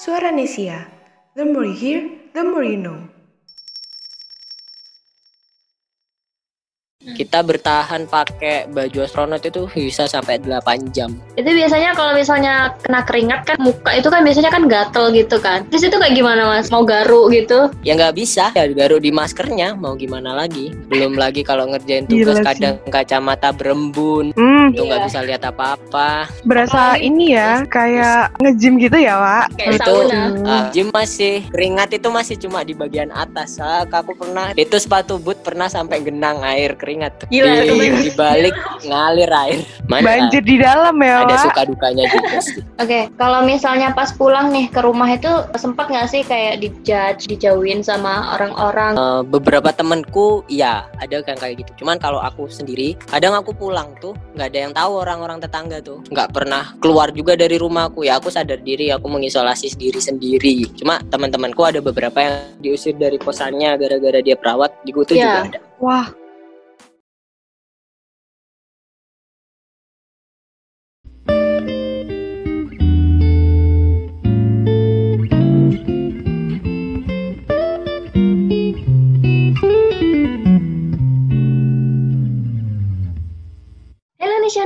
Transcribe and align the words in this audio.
Suara 0.00 0.32
Nesia. 0.32 0.88
The 1.36 1.44
more 1.44 1.66
you 1.66 1.74
hear, 1.76 2.10
the 2.32 2.42
more 2.42 2.64
you 2.64 2.78
know. 2.78 3.06
Kita 7.20 7.44
bertahan 7.44 8.08
pakai 8.08 8.64
baju 8.66 9.04
astronot 9.04 9.44
itu 9.44 9.68
bisa 9.68 10.08
sampai 10.08 10.40
8 10.40 10.88
jam. 10.88 11.12
Itu 11.36 11.52
biasanya 11.52 11.92
kalau 11.92 12.16
misalnya 12.16 12.72
kena 12.80 13.04
keringat 13.04 13.44
kan 13.44 13.56
muka 13.60 13.92
itu 13.92 14.08
kan 14.08 14.24
biasanya 14.24 14.48
kan 14.48 14.64
gatel 14.64 15.12
gitu 15.12 15.36
kan. 15.36 15.68
Terus 15.68 15.84
itu 15.84 16.00
kayak 16.00 16.16
gimana 16.16 16.48
mas? 16.48 16.72
Mau 16.72 16.80
garuk 16.80 17.28
gitu? 17.28 17.68
Ya 17.84 17.92
nggak 17.92 18.16
bisa, 18.16 18.48
ya 18.56 18.64
garuk 18.72 19.04
di 19.04 19.12
maskernya 19.12 19.76
mau 19.76 19.92
gimana 19.92 20.32
lagi. 20.32 20.72
Belum 20.88 21.12
lagi 21.12 21.44
kalau 21.44 21.68
ngerjain 21.68 22.08
tugas 22.08 22.40
Gila 22.40 22.40
sih. 22.40 22.46
kadang 22.56 22.74
kacamata 22.88 23.52
berembun, 23.52 24.32
Hmm, 24.32 24.72
itu 24.72 24.80
nggak 24.80 25.00
Iya. 25.02 25.08
bisa 25.12 25.20
lihat 25.20 25.42
apa-apa. 25.44 26.24
berasa 26.42 26.96
ini 26.96 27.36
ya, 27.36 27.68
kayak 27.68 28.40
nge-gym 28.40 28.80
gitu 28.80 28.96
ya, 28.96 29.20
Wak. 29.20 29.60
Kayak 29.60 29.76
itu 29.76 29.92
sauna. 29.92 30.22
ah, 30.46 30.62
gym 30.72 30.88
masih 30.88 31.44
keringat 31.52 31.92
itu 31.92 32.08
masih 32.08 32.40
cuma 32.40 32.64
di 32.64 32.72
bagian 32.72 33.12
atas. 33.12 33.60
Ah, 33.60 33.84
aku 33.84 34.16
pernah 34.16 34.56
itu 34.56 34.76
sepatu 34.80 35.20
boot 35.20 35.44
pernah 35.44 35.68
sampai 35.68 36.00
genang 36.00 36.40
air 36.40 36.72
keringat. 36.72 37.09
Gila, 37.30 37.52
di, 37.62 38.08
di 38.08 38.10
balik 38.16 38.54
ngalir 38.84 39.30
air. 39.30 39.60
Mana? 39.86 40.06
Banjir 40.06 40.42
di 40.42 40.56
dalam 40.58 40.96
ya, 41.02 41.26
ada 41.26 41.36
suka 41.42 41.62
dukanya 41.66 42.04
juga 42.10 42.38
sih. 42.42 42.62
Oke, 42.80 43.10
kalau 43.18 43.42
misalnya 43.44 43.92
pas 43.94 44.10
pulang 44.14 44.50
nih 44.50 44.70
ke 44.70 44.80
rumah 44.82 45.10
itu 45.10 45.28
sempat 45.58 45.90
nggak 45.90 46.08
sih 46.10 46.22
kayak 46.24 46.62
dijudge, 46.62 47.26
dijauhin 47.26 47.82
sama 47.82 48.34
orang-orang? 48.38 48.94
Eh, 48.94 49.22
beberapa 49.26 49.70
temenku 49.74 50.42
ya 50.46 50.86
ada 50.98 51.22
yang 51.22 51.38
kayak 51.38 51.66
gitu. 51.66 51.84
Cuman 51.84 51.98
kalau 51.98 52.22
aku 52.22 52.46
sendiri 52.50 52.94
kadang 53.10 53.34
aku 53.34 53.54
pulang 53.54 53.94
tuh 53.98 54.14
nggak 54.34 54.48
ada 54.50 54.58
yang 54.58 54.72
tahu 54.74 54.92
orang-orang 55.02 55.38
tetangga 55.42 55.78
tuh. 55.82 56.02
Nggak 56.10 56.30
pernah 56.34 56.74
keluar 56.78 57.10
juga 57.14 57.34
dari 57.34 57.58
rumahku 57.58 58.06
ya 58.06 58.18
aku 58.18 58.30
sadar 58.30 58.62
diri 58.62 58.90
aku 58.94 59.06
mengisolasi 59.06 59.74
diri 59.74 60.00
sendiri. 60.00 60.66
Cuma 60.78 60.98
teman-temanku 61.10 61.62
ada 61.66 61.78
beberapa 61.82 62.18
yang 62.20 62.34
diusir 62.62 62.94
dari 62.96 63.18
kosannya 63.18 63.74
gara-gara 63.76 64.20
dia 64.22 64.36
perawat 64.38 64.70
di 64.86 64.90
Kutu 64.94 65.14
Iya. 65.14 65.24
juga 65.24 65.40
ada. 65.56 65.58
Wah, 65.80 66.06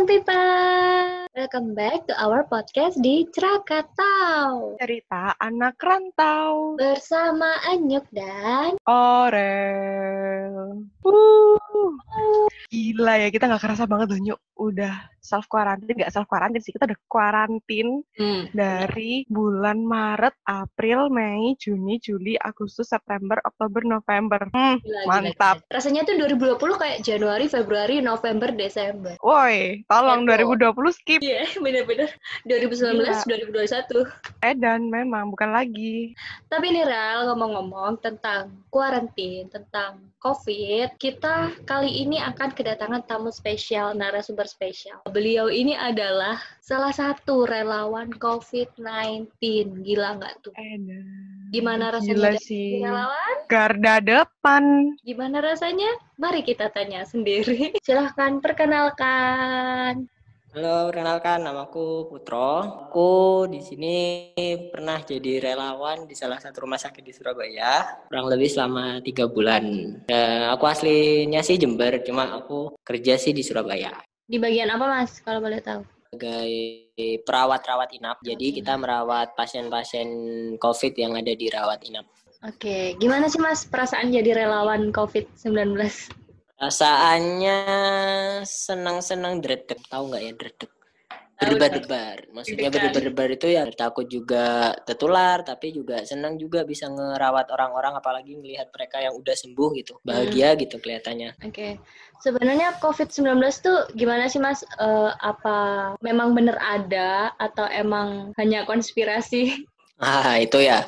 Nation 0.05 0.21
People, 0.21 1.25
welcome 1.33 1.73
back 1.73 2.05
to 2.05 2.13
our 2.21 2.45
podcast 2.45 3.01
di 3.01 3.25
Krakatau 3.25 4.77
cerita 4.77 5.33
anak 5.41 5.81
rantau. 5.81 6.77
bersama 6.77 7.57
Anyuk 7.65 8.05
dan 8.13 8.77
Orel. 8.85 10.85
Uh. 11.01 11.57
Gila 12.69 13.17
ya, 13.17 13.29
kita 13.33 13.49
nggak 13.49 13.65
kerasa 13.65 13.89
banget 13.89 14.13
loh, 14.13 14.21
Nyuk. 14.21 14.41
Udah 14.65 14.95
self 15.25 15.49
quarantine, 15.49 15.97
nggak 15.97 16.13
self 16.13 16.29
quarantine 16.29 16.61
sih, 16.61 16.73
kita 16.73 16.85
udah 16.85 17.01
quarantine 17.09 18.05
dari 18.53 19.25
bulan 19.33 19.81
Maret, 19.81 20.37
April, 20.45 21.09
Mei, 21.09 21.57
Juni, 21.57 21.97
Juli, 21.97 22.37
Agustus, 22.37 22.93
September, 22.93 23.41
Oktober, 23.49 23.81
November. 23.89 24.45
Hmm, 24.53 24.77
Gila, 24.85 24.85
gila, 24.85 25.09
Mantap. 25.09 25.57
gila. 25.65 25.73
Rasanya 25.81 26.05
tuh 26.05 26.21
2020 26.21 26.61
kayak 26.77 26.99
Januari, 27.01 27.49
Februari, 27.49 28.05
November, 28.05 28.53
Desember. 28.53 29.17
woi, 29.25 29.81
tolong 29.89 30.29
Heboh. 30.29 30.61
2020 30.61 30.93
skip. 30.93 31.21
Iya, 31.25 31.49
bener-bener. 31.65 32.13
2019, 32.45 33.25
2021. 33.25 34.05
Eh, 34.45 34.55
dan 34.61 34.93
memang 34.93 35.33
bukan 35.33 35.57
lagi. 35.57 36.13
Tapi 36.53 36.69
nih 36.69 36.85
Ral, 36.85 37.33
ngomong-ngomong 37.33 37.97
tentang 38.05 38.53
quarantine, 38.69 39.49
tentang 39.49 40.05
COVID, 40.21 40.97
kita 40.97 41.53
kali 41.69 42.01
ini 42.01 42.17
akan 42.17 42.53
kedatangan 42.57 43.05
tamu 43.05 43.29
spesial, 43.29 43.93
narasumber 43.93 44.49
spesial. 44.55 45.03
Beliau 45.11 45.51
ini 45.51 45.75
adalah 45.75 46.39
salah 46.63 46.95
satu 46.95 47.43
relawan 47.43 48.15
COVID-19. 48.15 49.35
Gila 49.83 50.23
nggak 50.23 50.35
tuh? 50.47 50.55
Eh. 50.55 50.79
Gimana 51.51 51.91
rasanya 51.91 52.15
Gila 52.15 52.33
sih. 52.39 52.79
relawan? 52.79 53.37
Garda 53.51 53.99
depan. 53.99 54.95
Gimana 55.03 55.43
rasanya? 55.43 55.91
Mari 56.15 56.47
kita 56.47 56.71
tanya 56.71 57.03
sendiri. 57.03 57.75
Silahkan 57.87 58.39
perkenalkan. 58.39 60.07
halo 60.55 60.87
kenalkan 60.95 61.43
namaku 61.43 62.07
Putro 62.07 62.63
aku 62.87 63.11
di 63.51 63.59
sini 63.59 64.31
pernah 64.71 65.03
jadi 65.03 65.43
relawan 65.43 66.07
di 66.07 66.15
salah 66.15 66.39
satu 66.39 66.63
rumah 66.63 66.79
sakit 66.79 67.03
di 67.03 67.11
Surabaya 67.11 67.83
kurang 68.07 68.31
lebih 68.31 68.47
selama 68.47 69.03
tiga 69.03 69.27
bulan 69.27 69.67
Dan 70.07 70.55
aku 70.55 70.71
aslinya 70.71 71.43
sih 71.43 71.59
Jember 71.59 71.99
cuma 72.07 72.39
aku 72.39 72.71
kerja 72.87 73.19
sih 73.19 73.35
di 73.35 73.43
Surabaya 73.43 73.99
Di 74.25 74.41
bagian 74.41 74.73
apa 74.73 74.85
Mas, 74.89 75.21
kalau 75.21 75.45
boleh 75.45 75.61
tahu? 75.61 75.85
sebagai 76.15 76.55
perawat-rawat 77.27 77.91
inap. 77.99 78.23
Jadi 78.23 78.63
kita 78.63 78.79
merawat 78.79 79.35
pasien-pasien 79.35 80.09
COVID 80.63 80.95
yang 80.95 81.19
ada 81.19 81.35
di 81.35 81.51
rawat 81.51 81.83
inap. 81.91 82.07
Oke, 82.47 82.95
gimana 83.03 83.27
sih 83.27 83.43
Mas 83.43 83.67
perasaan 83.67 84.15
jadi 84.15 84.47
relawan 84.47 84.95
COVID-19? 84.95 85.75
Rasaannya 86.55 87.59
senang-senang 88.47 89.43
dredeg, 89.43 89.81
tahu 89.91 90.15
nggak 90.15 90.23
ya 90.23 90.33
dredeg? 90.39 90.71
Berdebar-debar. 91.35 92.31
Maksudnya 92.31 92.71
berdebar-debar 92.71 93.29
itu 93.35 93.47
ya 93.51 93.67
takut 93.75 94.07
juga 94.07 94.71
tertular, 94.87 95.43
tapi 95.43 95.75
juga 95.75 96.03
senang 96.07 96.39
juga 96.39 96.63
bisa 96.63 96.87
ngerawat 96.87 97.51
orang-orang, 97.51 97.99
apalagi 97.99 98.39
melihat 98.39 98.71
mereka 98.71 99.03
yang 99.03 99.15
udah 99.19 99.35
sembuh 99.35 99.69
gitu. 99.79 99.99
Bahagia 100.07 100.55
gitu 100.55 100.79
kelihatannya. 100.79 101.35
Oke, 101.43 101.83
sebenarnya 102.23 102.79
COVID-19 102.79 103.43
tuh 103.59 103.79
gimana 103.99 104.31
sih 104.31 104.39
Mas? 104.39 104.63
Eh, 104.63 105.11
apa 105.19 105.93
memang 106.01 106.39
bener 106.39 106.55
ada 106.63 107.35
atau 107.37 107.67
emang 107.67 108.31
hanya 108.39 108.63
konspirasi? 108.65 109.51
Ah, 109.95 110.43
itu 110.43 110.59
ya. 110.59 110.83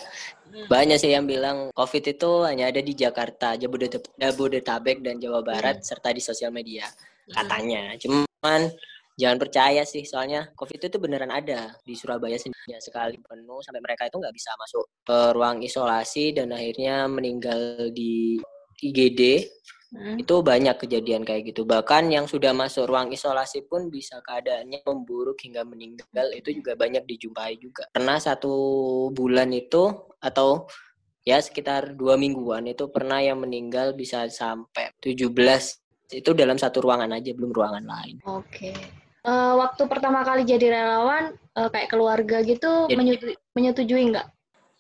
Hmm. 0.50 0.66
Banyak 0.66 0.98
sih 0.98 1.14
yang 1.14 1.30
bilang 1.30 1.70
COVID 1.78 2.18
itu 2.18 2.42
hanya 2.42 2.74
ada 2.74 2.82
di 2.82 2.90
Jakarta, 2.90 3.54
Jabodetab- 3.54 4.10
Jabodetabek 4.18 4.98
dan 4.98 5.22
Jawa 5.22 5.46
Barat 5.46 5.86
serta 5.86 6.10
di 6.10 6.18
sosial 6.18 6.50
media 6.50 6.90
katanya. 7.30 7.94
Cuman 8.02 8.66
jangan 9.16 9.40
percaya 9.40 9.82
sih, 9.82 10.04
soalnya 10.04 10.52
COVID 10.52 10.92
itu 10.92 10.96
beneran 11.00 11.32
ada 11.32 11.72
di 11.82 11.96
Surabaya 11.96 12.36
sendiri 12.36 12.76
sekali 12.78 13.16
penuh 13.18 13.64
sampai 13.64 13.80
mereka 13.80 14.06
itu 14.06 14.20
nggak 14.20 14.36
bisa 14.36 14.52
masuk 14.60 14.84
ke 15.02 15.18
ruang 15.32 15.64
isolasi 15.64 16.36
dan 16.36 16.52
akhirnya 16.52 17.08
meninggal 17.08 17.90
di 17.90 18.36
IGD. 18.84 19.48
Hmm. 19.86 20.18
Itu 20.18 20.42
banyak 20.42 20.76
kejadian 20.82 21.22
kayak 21.22 21.54
gitu. 21.54 21.62
Bahkan 21.64 22.10
yang 22.10 22.26
sudah 22.26 22.50
masuk 22.52 22.90
ruang 22.90 23.14
isolasi 23.14 23.64
pun 23.64 23.88
bisa 23.88 24.18
keadaannya 24.20 24.82
memburuk 24.82 25.38
hingga 25.40 25.62
meninggal. 25.62 26.26
Itu 26.34 26.52
juga 26.52 26.74
banyak 26.76 27.06
dijumpai 27.06 27.56
juga. 27.56 27.86
Pernah 27.94 28.18
satu 28.18 28.52
bulan 29.14 29.54
itu 29.54 29.94
atau 30.18 30.66
ya 31.22 31.38
sekitar 31.38 31.94
dua 31.94 32.18
mingguan 32.18 32.66
itu 32.66 32.90
pernah 32.90 33.22
yang 33.22 33.40
meninggal 33.42 33.94
bisa 33.94 34.26
sampai 34.26 34.90
17 35.02 35.30
itu 36.14 36.30
dalam 36.38 36.54
satu 36.54 36.78
ruangan 36.86 37.10
aja 37.18 37.34
belum 37.34 37.50
ruangan 37.50 37.82
lain. 37.86 38.16
Oke. 38.26 38.74
Eh, 39.26 39.52
waktu 39.58 39.82
pertama 39.90 40.22
kali 40.22 40.46
jadi 40.46 40.70
relawan, 40.70 41.34
eh, 41.34 41.68
kayak 41.74 41.90
keluarga 41.90 42.46
gitu, 42.46 42.86
Jadi- 42.86 42.94
menyetu- 42.94 43.38
menyetujui 43.58 44.14
nggak? 44.14 44.26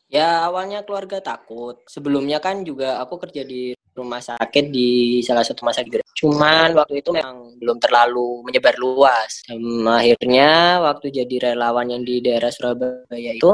Ya 0.06 0.46
awalnya 0.46 0.86
keluarga 0.86 1.18
takut. 1.18 1.82
Sebelumnya 1.90 2.38
kan 2.38 2.62
juga 2.62 3.02
aku 3.02 3.18
kerja 3.26 3.42
di 3.42 3.74
rumah 3.90 4.22
sakit 4.22 4.70
di 4.70 5.18
salah 5.26 5.42
satu 5.42 5.66
rumah 5.66 5.74
sakit. 5.74 5.98
Cuman 6.14 6.78
waktu 6.78 7.02
itu 7.02 7.10
memang 7.10 7.58
belum 7.58 7.82
terlalu 7.82 8.46
menyebar 8.46 8.78
luas. 8.78 9.42
Dan 9.50 9.82
akhirnya 9.82 10.78
waktu 10.78 11.10
jadi 11.10 11.50
relawan 11.50 11.90
yang 11.90 12.06
di 12.06 12.22
daerah 12.22 12.54
Surabaya 12.54 13.34
itu 13.34 13.50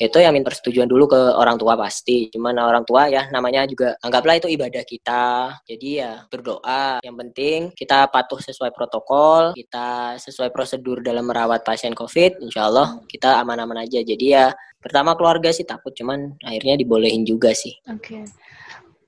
itu 0.00 0.18
yang 0.18 0.32
minta 0.32 0.48
persetujuan 0.50 0.88
dulu 0.88 1.10
ke 1.10 1.20
orang 1.36 1.56
tua 1.60 1.76
pasti. 1.76 2.28
Cuman 2.32 2.56
orang 2.58 2.84
tua 2.84 3.06
ya 3.08 3.28
namanya 3.28 3.68
juga 3.68 3.94
anggaplah 4.02 4.40
itu 4.40 4.48
ibadah 4.50 4.82
kita. 4.84 5.24
Jadi 5.68 5.88
ya 6.02 6.26
berdoa. 6.28 6.98
Yang 7.04 7.16
penting 7.16 7.58
kita 7.76 8.08
patuh 8.08 8.40
sesuai 8.40 8.72
protokol, 8.74 9.52
kita 9.54 10.16
sesuai 10.18 10.50
prosedur 10.50 11.04
dalam 11.04 11.28
merawat 11.28 11.62
pasien 11.62 11.92
COVID. 11.92 12.42
Insya 12.42 12.66
Allah 12.68 12.98
kita 13.06 13.38
aman-aman 13.42 13.84
aja. 13.84 14.02
Jadi 14.02 14.26
ya 14.32 14.50
pertama 14.82 15.14
keluarga 15.14 15.54
sih 15.54 15.62
takut, 15.62 15.94
cuman 15.94 16.34
akhirnya 16.42 16.74
dibolehin 16.74 17.22
juga 17.22 17.54
sih. 17.54 17.76
Oke. 17.86 18.26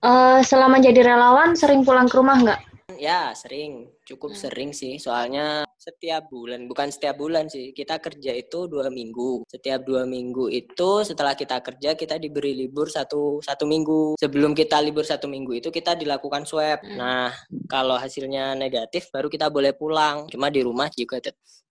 Eh, 0.04 0.40
selama 0.44 0.78
jadi 0.84 1.00
relawan, 1.00 1.56
sering 1.56 1.80
pulang 1.80 2.04
ke 2.06 2.14
rumah 2.20 2.36
nggak? 2.36 2.60
Ya 3.00 3.32
sering, 3.32 3.88
cukup 4.04 4.36
Hmm. 4.36 4.40
sering 4.46 4.70
sih. 4.76 5.00
Soalnya 5.00 5.63
setiap 5.84 6.32
bulan, 6.32 6.64
bukan 6.64 6.88
setiap 6.88 7.20
bulan 7.20 7.52
sih. 7.52 7.76
Kita 7.76 8.00
kerja 8.00 8.32
itu 8.32 8.64
dua 8.64 8.88
minggu. 8.88 9.44
Setiap 9.44 9.84
dua 9.84 10.08
minggu 10.08 10.48
itu 10.48 11.04
setelah 11.04 11.36
kita 11.36 11.60
kerja 11.60 11.92
kita 11.92 12.16
diberi 12.16 12.56
libur 12.56 12.88
satu 12.88 13.44
satu 13.44 13.68
minggu. 13.68 14.16
Sebelum 14.16 14.56
kita 14.56 14.80
libur 14.80 15.04
satu 15.04 15.28
minggu 15.28 15.60
itu 15.60 15.68
kita 15.68 15.92
dilakukan 15.92 16.48
swab. 16.48 16.80
Hmm. 16.80 16.96
Nah 16.96 17.28
kalau 17.68 18.00
hasilnya 18.00 18.56
negatif 18.56 19.12
baru 19.12 19.28
kita 19.28 19.52
boleh 19.52 19.76
pulang. 19.76 20.24
Cuma 20.32 20.48
di 20.48 20.64
rumah 20.64 20.88
juga 20.88 21.20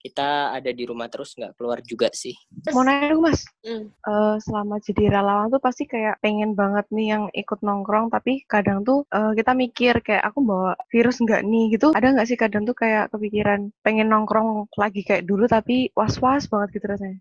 kita 0.04 0.52
ada 0.52 0.68
di 0.68 0.84
rumah 0.84 1.08
terus 1.08 1.32
nggak 1.32 1.56
keluar 1.56 1.80
juga 1.80 2.12
sih. 2.12 2.36
Mau 2.76 2.84
nanya 2.84 3.16
dong 3.16 3.24
mas, 3.24 3.40
mm. 3.64 4.04
uh, 4.04 4.36
selama 4.36 4.76
jadi 4.84 5.08
relawan 5.08 5.48
tuh 5.48 5.64
pasti 5.64 5.88
kayak 5.88 6.20
pengen 6.20 6.52
banget 6.52 6.84
nih 6.92 7.16
yang 7.16 7.24
ikut 7.32 7.64
nongkrong, 7.64 8.12
tapi 8.12 8.44
kadang 8.44 8.84
tuh 8.84 9.08
uh, 9.16 9.32
kita 9.32 9.56
mikir 9.56 10.04
kayak 10.04 10.20
aku 10.28 10.44
bawa 10.44 10.76
virus 10.92 11.24
nggak 11.24 11.40
nih 11.48 11.72
gitu. 11.72 11.96
Ada 11.96 12.20
nggak 12.20 12.28
sih 12.28 12.36
kadang 12.36 12.68
tuh 12.68 12.76
kayak 12.76 13.08
kepikiran 13.16 13.72
pengen 13.80 14.03
nongkrong 14.08 14.68
lagi 14.76 15.02
kayak 15.04 15.24
dulu 15.24 15.44
tapi 15.48 15.90
was-was 15.92 16.46
banget 16.50 16.80
gitu 16.80 16.86
rasanya? 16.90 17.18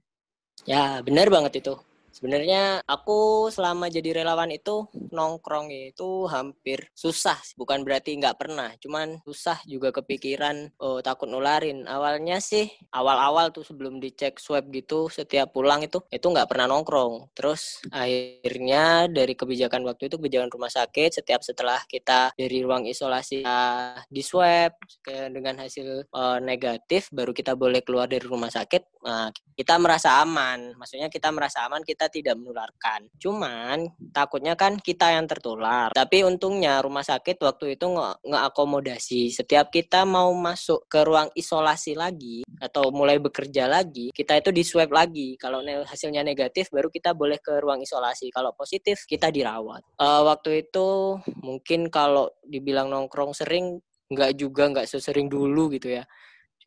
Ya 0.63 0.99
benar 1.03 1.27
banget 1.27 1.63
itu. 1.63 1.73
Sebenarnya 2.13 2.85
aku 2.85 3.49
selama 3.49 3.89
jadi 3.89 4.21
relawan 4.21 4.53
itu 4.53 4.85
nongkrong 5.09 5.73
itu 5.73 6.29
hampir 6.29 6.85
susah, 6.93 7.41
bukan 7.57 7.81
berarti 7.81 8.13
nggak 8.13 8.37
pernah, 8.37 8.69
cuman 8.77 9.17
susah 9.25 9.57
juga 9.65 9.89
kepikiran 9.89 10.77
oh, 10.77 11.01
takut 11.01 11.25
nularin. 11.25 11.89
Awalnya 11.89 12.37
sih 12.37 12.69
awal-awal 12.93 13.49
tuh 13.49 13.65
sebelum 13.65 13.97
dicek 13.97 14.37
swab 14.37 14.69
gitu 14.69 15.09
setiap 15.09 15.49
pulang 15.57 15.81
itu 15.81 16.05
itu 16.13 16.25
nggak 16.29 16.45
pernah 16.45 16.69
nongkrong. 16.69 17.33
Terus 17.33 17.81
akhirnya 17.89 19.09
dari 19.09 19.33
kebijakan 19.33 19.81
waktu 19.89 20.13
itu 20.13 20.21
kebijakan 20.21 20.53
rumah 20.53 20.69
sakit 20.69 21.17
setiap 21.17 21.41
setelah 21.41 21.81
kita 21.89 22.29
dari 22.37 22.61
ruang 22.61 22.85
isolasi 22.85 23.41
uh, 23.41 23.97
di 24.05 24.21
swab 24.21 24.77
dengan 25.03 25.57
hasil 25.57 26.05
uh, 26.13 26.37
negatif 26.37 27.09
baru 27.09 27.33
kita 27.33 27.57
boleh 27.57 27.81
keluar 27.81 28.05
dari 28.05 28.21
rumah 28.21 28.53
sakit. 28.53 29.01
Nah, 29.03 29.29
kita 29.57 29.75
merasa 29.77 30.21
aman. 30.21 30.73
Maksudnya 30.77 31.09
kita 31.09 31.29
merasa 31.29 31.65
aman 31.65 31.81
kita 31.83 32.02
kita 32.03 32.19
tidak 32.19 32.35
menularkan. 32.35 33.07
Cuman 33.15 33.87
takutnya 34.11 34.59
kan 34.59 34.75
kita 34.75 35.15
yang 35.15 35.23
tertular. 35.23 35.95
Tapi 35.95 36.27
untungnya 36.27 36.83
rumah 36.83 36.99
sakit 36.99 37.39
waktu 37.39 37.79
itu 37.79 37.87
nggak 37.95 38.43
akomodasi. 38.51 39.31
Setiap 39.31 39.71
kita 39.71 40.03
mau 40.03 40.35
masuk 40.35 40.83
ke 40.91 40.99
ruang 41.07 41.31
isolasi 41.31 41.95
lagi 41.95 42.43
atau 42.59 42.91
mulai 42.91 43.23
bekerja 43.23 43.71
lagi, 43.71 44.11
kita 44.11 44.35
itu 44.35 44.51
di 44.51 44.67
swab 44.67 44.91
lagi. 44.91 45.39
Kalau 45.39 45.63
hasilnya 45.63 46.27
negatif 46.27 46.67
baru 46.75 46.91
kita 46.91 47.15
boleh 47.15 47.39
ke 47.39 47.63
ruang 47.63 47.79
isolasi. 47.79 48.27
Kalau 48.35 48.51
positif 48.51 49.07
kita 49.07 49.31
dirawat. 49.31 49.87
Uh, 49.95 50.27
waktu 50.27 50.67
itu 50.67 51.19
mungkin 51.39 51.87
kalau 51.87 52.27
dibilang 52.43 52.91
nongkrong 52.91 53.31
sering 53.31 53.79
nggak 54.11 54.35
juga 54.35 54.67
nggak 54.67 54.91
sesering 54.91 55.31
dulu 55.31 55.71
gitu 55.71 55.95
ya. 55.95 56.03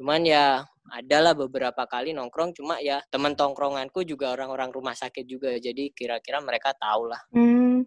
Cuman 0.01 0.25
ya 0.25 0.65
adalah 0.93 1.33
beberapa 1.33 1.87
kali 1.87 2.15
nongkrong 2.15 2.57
cuma 2.57 2.79
ya 2.83 3.03
teman 3.11 3.35
tongkronganku 3.35 4.07
juga 4.07 4.35
orang-orang 4.35 4.71
rumah 4.71 4.95
sakit 4.95 5.25
juga 5.27 5.55
jadi 5.57 5.91
kira-kira 5.93 6.39
mereka 6.43 6.75
tahu 6.77 7.11
lah. 7.11 7.21
Hmm, 7.33 7.87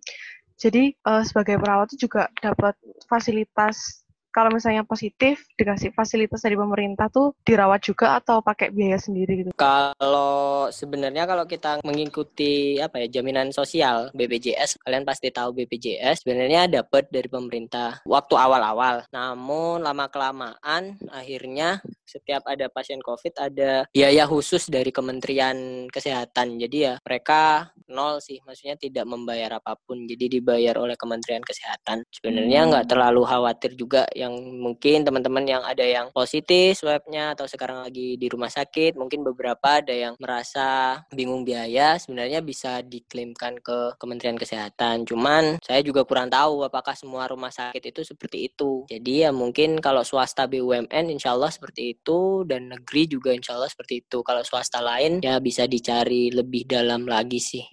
jadi 0.59 0.91
uh, 1.07 1.23
sebagai 1.23 1.55
perawat 1.55 1.95
itu 1.95 2.09
juga 2.09 2.27
dapat 2.43 2.75
fasilitas 3.07 4.03
kalau 4.29 4.53
misalnya 4.53 4.85
positif 4.85 5.41
dikasih 5.57 5.91
fasilitas 5.93 6.45
dari 6.45 6.53
pemerintah 6.53 7.09
tuh 7.09 7.33
dirawat 7.41 7.81
juga 7.81 8.21
atau 8.21 8.39
pakai 8.45 8.69
biaya 8.69 9.01
sendiri 9.01 9.43
gitu? 9.43 9.49
Kalau 9.57 10.69
sebenarnya 10.69 11.25
kalau 11.25 11.49
kita 11.49 11.81
mengikuti 11.81 12.77
apa 12.77 13.01
ya 13.03 13.19
jaminan 13.19 13.49
sosial 13.49 14.13
BPJS, 14.13 14.79
kalian 14.85 15.03
pasti 15.03 15.33
tahu 15.33 15.51
BPJS 15.57 16.21
sebenarnya 16.21 16.69
dapat 16.69 17.09
dari 17.09 17.25
pemerintah 17.25 17.99
waktu 18.05 18.35
awal-awal. 18.37 19.03
Namun 19.09 19.81
lama 19.81 20.05
kelamaan 20.07 20.95
akhirnya 21.09 21.81
setiap 22.09 22.41
ada 22.49 22.65
pasien 22.73 22.97
COVID 23.05 23.37
ada 23.37 23.85
biaya 23.93 24.25
khusus 24.25 24.65
dari 24.65 24.89
Kementerian 24.89 25.85
Kesehatan. 25.93 26.57
Jadi 26.57 26.77
ya 26.89 26.93
mereka 27.05 27.69
nol 27.85 28.17
sih, 28.17 28.41
maksudnya 28.45 28.77
tidak 28.77 29.05
membayar 29.05 29.61
apa 29.61 29.77
pun. 29.77 30.09
Jadi 30.09 30.41
dibayar 30.41 30.77
oleh 30.81 30.97
Kementerian 30.97 31.45
Kesehatan. 31.45 32.01
Sebenarnya 32.09 32.65
nggak 32.69 32.85
hmm. 32.89 32.91
terlalu 32.91 33.21
khawatir 33.25 33.71
juga 33.77 34.09
yang 34.17 34.33
mungkin 34.57 35.05
teman-teman 35.05 35.45
yang 35.45 35.63
ada 35.65 35.85
yang 35.85 36.09
positif 36.09 36.81
swabnya 36.81 37.37
atau 37.37 37.45
sekarang 37.45 37.85
lagi 37.85 38.17
di 38.17 38.27
rumah 38.31 38.49
sakit, 38.49 38.97
mungkin 38.97 39.21
beberapa 39.21 39.81
ada 39.81 39.93
yang 39.93 40.13
merasa 40.17 41.01
bingung 41.13 41.45
biaya, 41.45 41.97
sebenarnya 42.01 42.41
bisa 42.41 42.81
diklaimkan 42.81 43.61
ke 43.61 43.99
Kementerian 44.01 44.39
Kesehatan. 44.39 45.05
Cuman 45.05 45.61
saya 45.61 45.85
juga 45.85 46.07
kurang 46.07 46.31
tahu 46.31 46.65
apakah 46.65 46.95
semua 46.95 47.27
rumah 47.27 47.51
sakit 47.51 47.93
itu 47.93 48.01
seperti 48.01 48.49
itu. 48.49 48.87
Jadi 48.87 49.27
ya 49.27 49.29
mungkin 49.35 49.77
kalau 49.83 50.01
swasta 50.01 50.47
BUMN 50.47 51.11
insya 51.11 51.35
Allah 51.35 51.51
seperti 51.51 51.93
itu 51.93 51.98
itu 51.99 52.47
dan 52.47 52.71
negeri 52.71 53.11
juga 53.11 53.35
insya 53.35 53.59
Allah 53.59 53.67
seperti 53.67 54.07
itu. 54.07 54.23
Kalau 54.23 54.41
swasta 54.41 54.79
lain 54.79 55.19
ya 55.19 55.37
bisa 55.43 55.67
dicari 55.67 56.31
lebih 56.31 56.63
dalam 56.65 57.03
lagi 57.03 57.43
sih. 57.43 57.67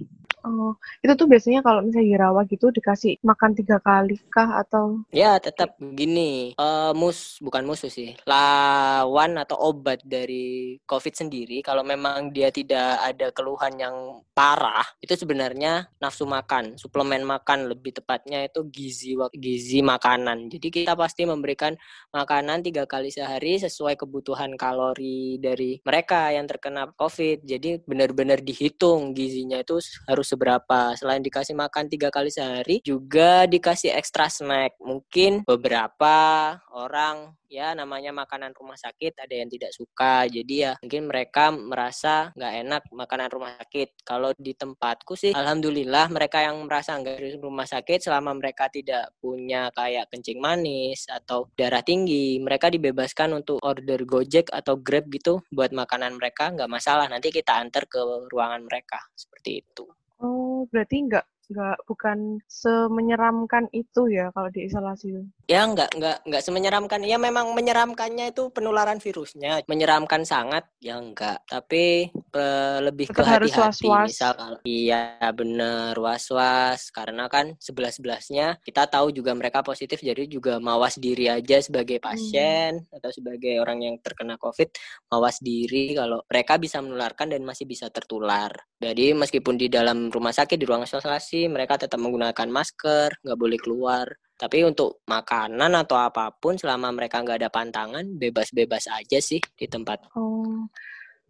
Oh, 0.46 0.78
itu 1.02 1.10
tuh 1.18 1.26
biasanya 1.26 1.58
kalau 1.58 1.82
misalnya 1.82 2.14
dirawat 2.14 2.46
gitu 2.46 2.70
dikasih 2.70 3.18
makan 3.26 3.50
tiga 3.58 3.82
kali 3.82 4.14
kah 4.30 4.62
atau? 4.62 5.02
Ya 5.10 5.42
tetap 5.42 5.74
begini, 5.82 6.54
uh, 6.54 6.94
mus 6.94 7.42
bukan 7.42 7.66
musuh 7.66 7.90
sih, 7.90 8.14
lawan 8.22 9.42
atau 9.42 9.58
obat 9.58 10.06
dari 10.06 10.78
COVID 10.86 11.18
sendiri. 11.18 11.66
Kalau 11.66 11.82
memang 11.82 12.30
dia 12.30 12.54
tidak 12.54 13.02
ada 13.02 13.34
keluhan 13.34 13.74
yang 13.74 14.22
parah, 14.38 14.86
itu 15.02 15.18
sebenarnya 15.18 15.90
nafsu 15.98 16.22
makan, 16.22 16.78
suplemen 16.78 17.26
makan 17.26 17.66
lebih 17.66 17.98
tepatnya 17.98 18.46
itu 18.46 18.62
gizi 18.70 19.18
gizi 19.34 19.82
makanan. 19.82 20.46
Jadi 20.46 20.70
kita 20.70 20.94
pasti 20.94 21.26
memberikan 21.26 21.74
makanan 22.14 22.62
tiga 22.62 22.86
kali 22.86 23.10
sehari 23.10 23.58
sesuai 23.58 23.98
kebutuhan 23.98 24.54
kalori 24.54 25.42
dari 25.42 25.82
mereka 25.82 26.30
yang 26.30 26.46
terkena 26.46 26.86
COVID. 26.94 27.42
Jadi 27.42 27.82
benar-benar 27.82 28.38
dihitung 28.46 29.10
gizinya 29.10 29.58
itu 29.58 29.82
harus 30.06 30.35
seberapa. 30.36 30.92
Selain 31.00 31.24
dikasih 31.24 31.56
makan 31.56 31.88
tiga 31.88 32.12
kali 32.12 32.28
sehari, 32.28 32.84
juga 32.84 33.48
dikasih 33.48 33.96
ekstra 33.96 34.28
snack. 34.28 34.76
Mungkin 34.84 35.48
beberapa 35.48 36.60
orang 36.76 37.32
ya 37.48 37.72
namanya 37.72 38.10
makanan 38.12 38.52
rumah 38.52 38.76
sakit 38.76 39.16
ada 39.16 39.34
yang 39.34 39.48
tidak 39.48 39.72
suka. 39.72 40.26
Jadi 40.28 40.66
ya 40.66 40.72
mungkin 40.82 41.08
mereka 41.08 41.54
merasa 41.54 42.30
nggak 42.36 42.54
enak 42.66 42.82
makanan 42.92 43.28
rumah 43.32 43.52
sakit. 43.56 44.04
Kalau 44.04 44.30
di 44.36 44.52
tempatku 44.52 45.14
sih 45.16 45.32
alhamdulillah 45.32 46.12
mereka 46.12 46.44
yang 46.44 46.60
merasa 46.66 46.98
nggak 46.98 47.16
di 47.16 47.30
rumah 47.40 47.64
sakit 47.66 48.04
selama 48.04 48.36
mereka 48.36 48.68
tidak 48.68 49.14
punya 49.22 49.72
kayak 49.72 50.10
kencing 50.12 50.42
manis 50.42 51.06
atau 51.08 51.48
darah 51.56 51.82
tinggi 51.82 52.38
mereka 52.42 52.68
dibebaskan 52.68 53.32
untuk 53.40 53.62
order 53.62 54.02
gojek 54.04 54.50
atau 54.52 54.76
grab 54.76 55.08
gitu 55.08 55.40
buat 55.48 55.72
makanan 55.72 56.18
mereka 56.18 56.52
nggak 56.52 56.70
masalah. 56.70 57.06
Nanti 57.08 57.32
kita 57.32 57.56
antar 57.56 57.86
ke 57.88 57.98
ruangan 58.30 58.62
mereka. 58.66 59.00
Seperti 59.16 59.64
itu 59.64 59.86
Oh, 60.24 60.64
berarti 60.72 60.96
nggak 61.08 61.24
nggak 61.52 61.76
bukan 61.88 62.18
semenyeramkan 62.48 63.64
itu 63.80 64.00
ya 64.16 64.24
kalau 64.34 64.48
diisolasi 64.56 65.06
ya 65.46 65.62
nggak 65.66 65.90
nggak 65.94 66.18
nggak 66.26 66.42
semenyeramkan. 66.42 67.00
Ya 67.06 67.16
memang 67.16 67.54
menyeramkannya 67.54 68.34
itu 68.34 68.50
penularan 68.50 68.98
virusnya. 68.98 69.62
Menyeramkan 69.70 70.26
sangat 70.26 70.66
ya 70.82 70.98
enggak 70.98 71.42
tapi 71.46 72.10
pe, 72.12 72.44
lebih 72.82 73.10
ke 73.10 73.22
hati-hati. 73.22 73.88
misal 74.06 74.34
kalau 74.34 74.58
iya 74.66 75.18
bener 75.34 75.94
was 75.98 76.30
was 76.30 76.90
karena 76.94 77.26
kan 77.26 77.54
sebelas 77.58 77.98
sebelasnya 77.98 78.58
kita 78.62 78.86
tahu 78.86 79.10
juga 79.14 79.32
mereka 79.32 79.62
positif 79.62 80.02
jadi 80.02 80.26
juga 80.26 80.58
mawas 80.58 80.98
diri 80.98 81.30
aja 81.30 81.58
sebagai 81.62 81.98
pasien 81.98 82.82
hmm. 82.82 82.96
atau 82.98 83.10
sebagai 83.10 83.58
orang 83.62 83.82
yang 83.82 83.96
terkena 84.02 84.38
covid 84.38 84.70
mawas 85.10 85.38
diri 85.40 85.94
kalau 85.94 86.22
mereka 86.26 86.58
bisa 86.58 86.82
menularkan 86.82 87.30
dan 87.30 87.42
masih 87.46 87.64
bisa 87.64 87.88
tertular. 87.88 88.50
Jadi 88.76 89.16
meskipun 89.16 89.56
di 89.56 89.72
dalam 89.72 90.12
rumah 90.12 90.34
sakit 90.34 90.58
di 90.60 90.66
ruang 90.68 90.84
isolasi 90.84 91.48
mereka 91.48 91.80
tetap 91.80 91.96
menggunakan 91.96 92.48
masker, 92.50 93.24
nggak 93.24 93.38
boleh 93.38 93.58
keluar. 93.58 94.06
Tapi 94.36 94.68
untuk 94.68 95.00
makanan 95.08 95.72
atau 95.80 95.96
apa 95.96 96.28
pun 96.32 96.60
selama 96.60 96.92
mereka 96.92 97.24
nggak 97.24 97.40
ada 97.40 97.50
pantangan, 97.50 98.04
bebas-bebas 98.20 98.88
aja 98.92 99.18
sih 99.18 99.40
di 99.56 99.66
tempat. 99.66 100.12
Oh, 100.12 100.68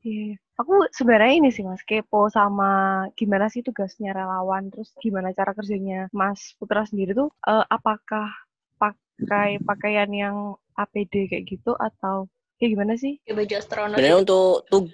iya. 0.02 0.34
Aku 0.58 0.88
sebenarnya 0.90 1.34
ini 1.38 1.50
sih 1.52 1.62
Mas, 1.62 1.84
kepo 1.84 2.26
sama 2.32 3.04
gimana 3.14 3.46
sih 3.46 3.62
tugasnya 3.62 4.16
relawan, 4.16 4.72
terus 4.72 4.90
gimana 4.98 5.30
cara 5.36 5.52
kerjanya 5.52 6.08
Mas 6.10 6.56
Putra 6.56 6.82
sendiri 6.88 7.12
tuh, 7.12 7.28
uh, 7.46 7.64
apakah 7.68 8.32
pakai 8.80 9.60
pakaian 9.62 10.08
yang 10.10 10.36
APD 10.76 11.28
kayak 11.28 11.44
gitu 11.46 11.76
atau 11.76 12.26
kayak 12.56 12.72
gimana 12.72 12.96
sih? 12.96 13.20
Kayak 13.28 13.36
baju 13.44 13.54
astronot. 13.60 13.96
Sebenarnya 14.00 14.18
untuk 14.24 14.64
tuh 14.72 14.84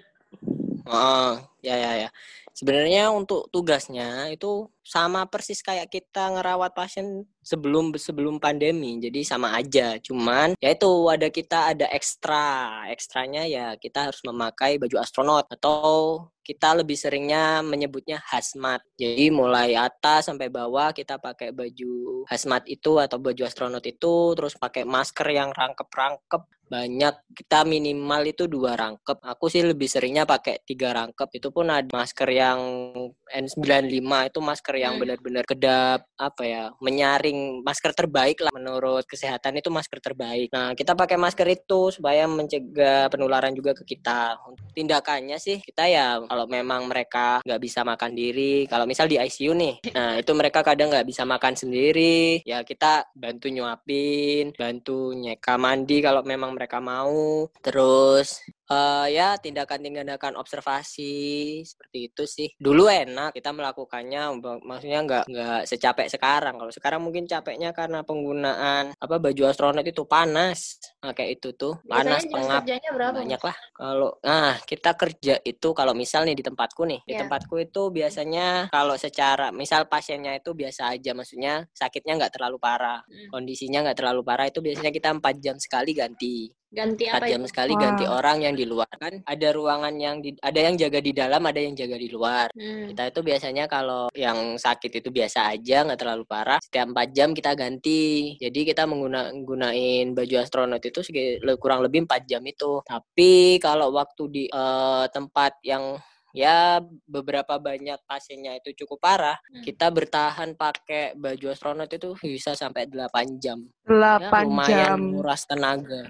Uh, 0.89 1.39
Ya 1.63 1.79
ya 1.79 1.93
ya. 2.07 2.09
Sebenarnya 2.53 3.15
untuk 3.15 3.49
tugasnya 3.55 4.29
itu 4.35 4.69
sama 4.83 5.25
persis 5.31 5.63
kayak 5.63 5.89
kita 5.89 6.37
ngerawat 6.37 6.75
pasien 6.75 7.25
sebelum 7.41 7.95
sebelum 7.95 8.43
pandemi. 8.43 8.99
Jadi 8.99 9.23
sama 9.23 9.55
aja. 9.55 9.97
Cuman 10.03 10.59
ya 10.59 10.75
itu 10.75 10.91
ada 11.07 11.31
kita 11.31 11.73
ada 11.73 11.87
ekstra. 11.95 12.83
Ekstranya 12.91 13.47
ya 13.47 13.79
kita 13.79 14.11
harus 14.11 14.21
memakai 14.27 14.77
baju 14.83 15.01
astronot 15.01 15.47
atau 15.55 16.27
kita 16.43 16.75
lebih 16.83 16.99
seringnya 16.99 17.63
menyebutnya 17.63 18.19
hazmat. 18.27 18.83
Jadi 18.99 19.31
mulai 19.31 19.79
atas 19.79 20.27
sampai 20.27 20.51
bawah 20.51 20.91
kita 20.91 21.23
pakai 21.23 21.55
baju 21.55 22.27
hazmat 22.27 22.67
itu 22.67 22.99
atau 22.99 23.23
baju 23.23 23.43
astronot 23.47 23.87
itu, 23.87 24.35
terus 24.35 24.59
pakai 24.59 24.83
masker 24.83 25.31
yang 25.31 25.55
rangkep-rangkep 25.55 26.43
banyak 26.73 27.15
kita 27.37 27.69
minimal 27.69 28.25
itu 28.25 28.49
dua 28.49 28.73
rangkep 28.81 29.21
aku 29.21 29.53
sih 29.53 29.61
lebih 29.61 29.85
seringnya 29.93 30.25
pakai 30.25 30.65
tiga 30.65 30.97
rangkep 30.97 31.29
itu 31.37 31.52
pun 31.53 31.69
ada 31.69 31.87
masker 31.93 32.29
yang 32.33 32.59
N95 33.33 34.09
itu 34.29 34.39
masker 34.41 34.75
yang 34.77 34.97
hmm. 34.97 35.03
benar-benar 35.05 35.45
kedap 35.45 36.01
apa 36.17 36.43
ya 36.45 36.65
menyaring 36.81 37.65
masker 37.65 37.93
terbaik 37.97 38.41
lah 38.45 38.53
menurut 38.53 39.05
kesehatan 39.09 39.61
itu 39.61 39.69
masker 39.69 40.01
terbaik 40.01 40.49
nah 40.53 40.73
kita 40.73 40.93
pakai 40.97 41.17
masker 41.17 41.49
itu 41.49 41.93
supaya 41.93 42.25
mencegah 42.29 43.09
penularan 43.09 43.53
juga 43.53 43.73
ke 43.73 43.85
kita 43.97 44.37
tindakannya 44.77 45.37
sih 45.37 45.61
kita 45.61 45.89
ya 45.89 46.21
kalau 46.25 46.49
memang 46.49 46.89
mereka 46.89 47.41
nggak 47.45 47.61
bisa 47.63 47.85
makan 47.85 48.13
diri 48.13 48.65
kalau 48.69 48.85
misal 48.85 49.09
di 49.09 49.17
ICU 49.21 49.53
nih 49.53 49.75
nah 49.97 50.17
itu 50.17 50.33
mereka 50.33 50.61
kadang 50.65 50.93
nggak 50.93 51.09
bisa 51.09 51.23
makan 51.29 51.55
sendiri 51.57 52.41
ya 52.45 52.65
kita 52.65 53.13
bantu 53.17 53.49
nyuapin 53.49 54.57
bantu 54.57 55.13
nyeka 55.13 55.57
mandi 55.57 56.01
kalau 56.01 56.25
memang 56.25 56.57
mereka 56.57 56.81
mau 56.81 57.49
terus 57.61 58.41
uh, 58.73 59.07
ya 59.09 59.37
tindakan-tindakan 59.37 60.41
observasi 60.41 61.61
seperti 61.63 61.99
itu 62.09 62.23
sih 62.25 62.49
dulu 62.57 62.89
enak 62.89 63.37
kita 63.37 63.53
melakukannya 63.53 64.33
maksudnya 64.65 65.01
nggak 65.05 65.25
nggak 65.29 65.61
secapek 65.69 66.09
sekarang 66.09 66.57
kalau 66.57 66.73
sekarang 66.73 67.01
mungkin 67.05 67.29
capeknya 67.29 67.77
karena 67.77 68.01
penggunaan 68.03 68.97
apa 68.97 69.17
baju 69.21 69.43
astronot 69.49 69.85
itu 69.85 70.09
panas 70.09 70.81
nah, 71.05 71.13
kayak 71.13 71.41
itu 71.41 71.53
tuh 71.55 71.77
panas 71.85 72.25
pengap 72.25 72.65
banyak 72.65 73.43
lah 73.43 73.57
kalau 73.77 74.11
nah 74.25 74.57
kita 74.65 74.97
kerja 74.97 75.35
itu 75.45 75.69
kalau 75.77 75.93
misal 75.93 76.25
nih 76.25 76.37
di 76.39 76.45
tempatku 76.45 76.83
nih 76.89 77.01
yeah. 77.05 77.09
di 77.09 77.13
iya. 77.15 77.21
tempatku 77.27 77.55
itu 77.61 77.83
biasanya 77.93 78.49
kalau 78.73 78.97
secara 78.97 79.53
misal 79.53 79.87
pasiennya 79.87 80.39
itu 80.39 80.57
biasa 80.57 80.97
aja 80.97 81.13
maksudnya 81.13 81.67
sakitnya 81.77 82.17
nggak 82.19 82.33
terlalu 82.39 82.57
parah 82.57 83.03
hmm. 83.05 83.29
kondisinya 83.35 83.85
nggak 83.85 83.99
terlalu 83.99 84.23
parah 84.25 84.47
itu 84.49 84.65
biasanya 84.65 84.91
kita 84.95 85.13
empat 85.13 85.35
jam 85.43 85.57
sekali 85.59 85.93
ganti 85.93 86.49
ganti 86.73 87.05
apa 87.05 87.29
jam 87.29 87.45
itu? 87.45 87.51
sekali 87.53 87.77
wow. 87.77 87.83
ganti 87.85 88.05
orang 88.09 88.39
yang 88.41 88.55
di 88.57 88.65
luar 88.65 88.89
kan 88.97 89.21
ada 89.29 89.49
ruangan 89.53 89.95
yang 90.01 90.25
di, 90.25 90.33
ada 90.41 90.57
yang 90.57 90.75
jaga 90.81 90.99
di 91.05 91.13
dalam 91.13 91.43
ada 91.45 91.61
yang 91.61 91.77
jaga 91.77 91.97
di 92.01 92.09
luar 92.09 92.49
hmm. 92.57 92.97
kita 92.97 93.03
itu 93.13 93.21
biasanya 93.21 93.65
kalau 93.69 94.09
yang 94.17 94.57
sakit 94.57 95.05
itu 95.05 95.13
biasa 95.13 95.53
aja 95.53 95.85
nggak 95.85 96.01
terlalu 96.01 96.25
parah 96.25 96.59
setiap 96.65 96.89
empat 96.89 97.09
jam 97.13 97.37
kita 97.37 97.53
ganti 97.53 98.35
jadi 98.41 98.61
kita 98.73 98.89
menggunakan 98.89 100.17
baju 100.17 100.35
astronot 100.41 100.81
itu 100.81 101.01
kurang 101.61 101.85
lebih 101.85 102.09
empat 102.09 102.25
jam 102.25 102.41
itu 102.49 102.81
tapi 102.89 103.61
kalau 103.61 103.93
waktu 103.93 104.23
di 104.33 104.45
uh, 104.49 105.05
tempat 105.13 105.61
yang 105.61 106.01
ya 106.33 106.81
beberapa 107.05 107.61
banyak 107.61 108.01
pasiennya 108.09 108.59
itu 108.59 108.85
cukup 108.85 108.99
parah, 109.01 109.37
hmm. 109.53 109.63
kita 109.63 109.93
bertahan 109.93 110.57
pakai 110.57 111.15
baju 111.15 111.47
astronot 111.53 111.93
itu 111.93 112.17
bisa 112.25 112.57
sampai 112.57 112.89
8 112.89 113.39
jam. 113.41 113.61
8 113.85 113.93
ya, 113.93 114.29
lumayan 114.43 114.69
jam. 114.69 115.01
nguras 115.13 115.43
tenaga. 115.45 116.03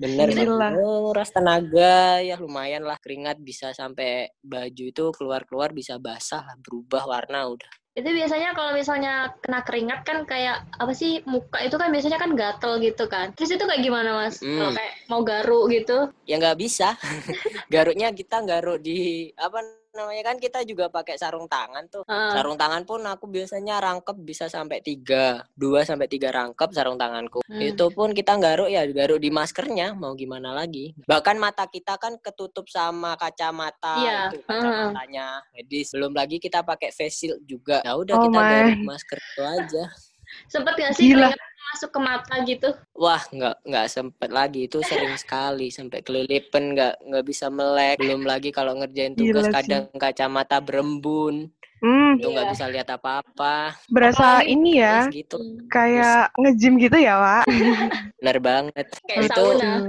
Bener 0.00 0.32
nguras 0.32 1.28
tenaga 1.28 2.24
ya 2.24 2.40
lumayan 2.40 2.88
lah 2.88 2.96
keringat 2.96 3.36
bisa 3.44 3.76
sampai 3.76 4.32
baju 4.40 4.84
itu 4.88 5.04
keluar-keluar 5.12 5.76
bisa 5.76 6.00
basah 6.00 6.40
lah 6.40 6.56
berubah 6.56 7.04
warna 7.04 7.52
udah 7.52 7.68
itu 8.00 8.10
biasanya 8.16 8.56
kalau 8.56 8.72
misalnya 8.74 9.36
kena 9.44 9.60
keringat 9.62 10.00
kan 10.02 10.24
kayak 10.24 10.66
apa 10.76 10.92
sih 10.96 11.20
muka 11.28 11.60
itu 11.62 11.76
kan 11.76 11.88
biasanya 11.92 12.18
kan 12.18 12.32
gatel 12.34 12.80
gitu 12.80 13.04
kan. 13.06 13.32
Terus 13.36 13.54
itu 13.54 13.64
kayak 13.64 13.84
gimana 13.84 14.26
mas? 14.26 14.40
Hmm. 14.40 14.58
kalau 14.58 14.72
kayak 14.74 14.92
mau 15.06 15.20
garuk 15.22 15.64
gitu? 15.70 15.98
Ya 16.24 16.40
nggak 16.40 16.58
bisa. 16.58 16.96
Garuknya 17.72 18.10
kita 18.10 18.42
garuk 18.42 18.82
di 18.82 19.30
apa 19.36 19.79
namanya 19.94 20.22
kan 20.32 20.36
kita 20.38 20.62
juga 20.62 20.86
pakai 20.88 21.18
sarung 21.18 21.50
tangan 21.50 21.86
tuh. 21.90 22.02
Uh. 22.06 22.32
Sarung 22.34 22.54
tangan 22.54 22.82
pun 22.86 23.02
aku 23.02 23.26
biasanya 23.26 23.82
rangkep 23.82 24.16
bisa 24.22 24.46
sampai 24.46 24.80
tiga, 24.80 25.44
dua 25.54 25.82
sampai 25.82 26.06
tiga 26.06 26.30
rangkep 26.30 26.70
sarung 26.70 26.96
tanganku. 26.96 27.42
Hmm. 27.46 27.60
Itu 27.60 27.90
pun 27.90 28.14
kita 28.14 28.38
garuk 28.38 28.70
ya 28.70 28.86
garuk 28.90 29.18
di 29.18 29.30
maskernya, 29.32 29.92
mau 29.94 30.14
gimana 30.14 30.54
lagi. 30.54 30.94
Bahkan 31.04 31.36
mata 31.36 31.66
kita 31.66 31.98
kan 31.98 32.16
ketutup 32.22 32.66
sama 32.70 33.18
kacamata 33.18 33.96
yeah. 34.02 34.26
itu 34.30 34.42
kacamatanya. 34.46 35.42
Uh. 35.42 35.62
Jadi 35.62 35.78
belum 35.90 36.12
lagi 36.14 36.36
kita 36.38 36.62
pakai 36.62 36.90
face 36.94 37.26
shield 37.26 37.40
juga. 37.44 37.82
Ya 37.82 37.98
udah 37.98 38.14
oh 38.16 38.22
kita 38.28 38.38
my. 38.38 38.50
garuk 38.50 38.80
masker 38.86 39.18
itu 39.18 39.42
aja. 39.42 39.84
Sempet 40.52 40.78
gak 40.78 40.94
sih 40.94 41.10
Gila 41.10 41.34
masuk 41.70 41.90
ke 41.92 42.00
mata 42.00 42.34
gitu? 42.48 42.68
Wah, 42.96 43.22
nggak 43.28 43.56
nggak 43.66 43.86
sempet 43.92 44.30
lagi 44.32 44.66
itu 44.66 44.80
sering 44.84 45.14
sekali 45.22 45.68
sampai 45.68 46.00
kelilipan 46.00 46.74
nggak 46.74 46.94
nggak 47.04 47.24
bisa 47.26 47.52
melek. 47.52 48.00
Belum 48.00 48.24
lagi 48.24 48.50
kalau 48.50 48.78
ngerjain 48.80 49.14
tugas 49.14 49.48
Gila 49.48 49.56
kadang 49.56 49.84
sih. 49.92 49.98
kacamata 50.00 50.58
berembun. 50.58 51.52
Hmm. 51.80 52.20
Itu 52.20 52.28
nggak 52.28 52.44
iya. 52.44 52.52
bisa 52.52 52.64
lihat 52.68 52.88
apa-apa. 52.92 53.72
Berasa 53.88 54.44
Apalagi, 54.44 54.52
ini 54.52 54.84
ya, 54.84 55.08
gitu. 55.08 55.40
kayak 55.72 56.28
nge-gym 56.36 56.76
gitu 56.76 56.96
ya, 57.00 57.16
Pak. 57.16 57.44
Bener 58.20 58.38
banget. 58.44 58.86
Kayak 59.08 59.32
itu 59.32 59.44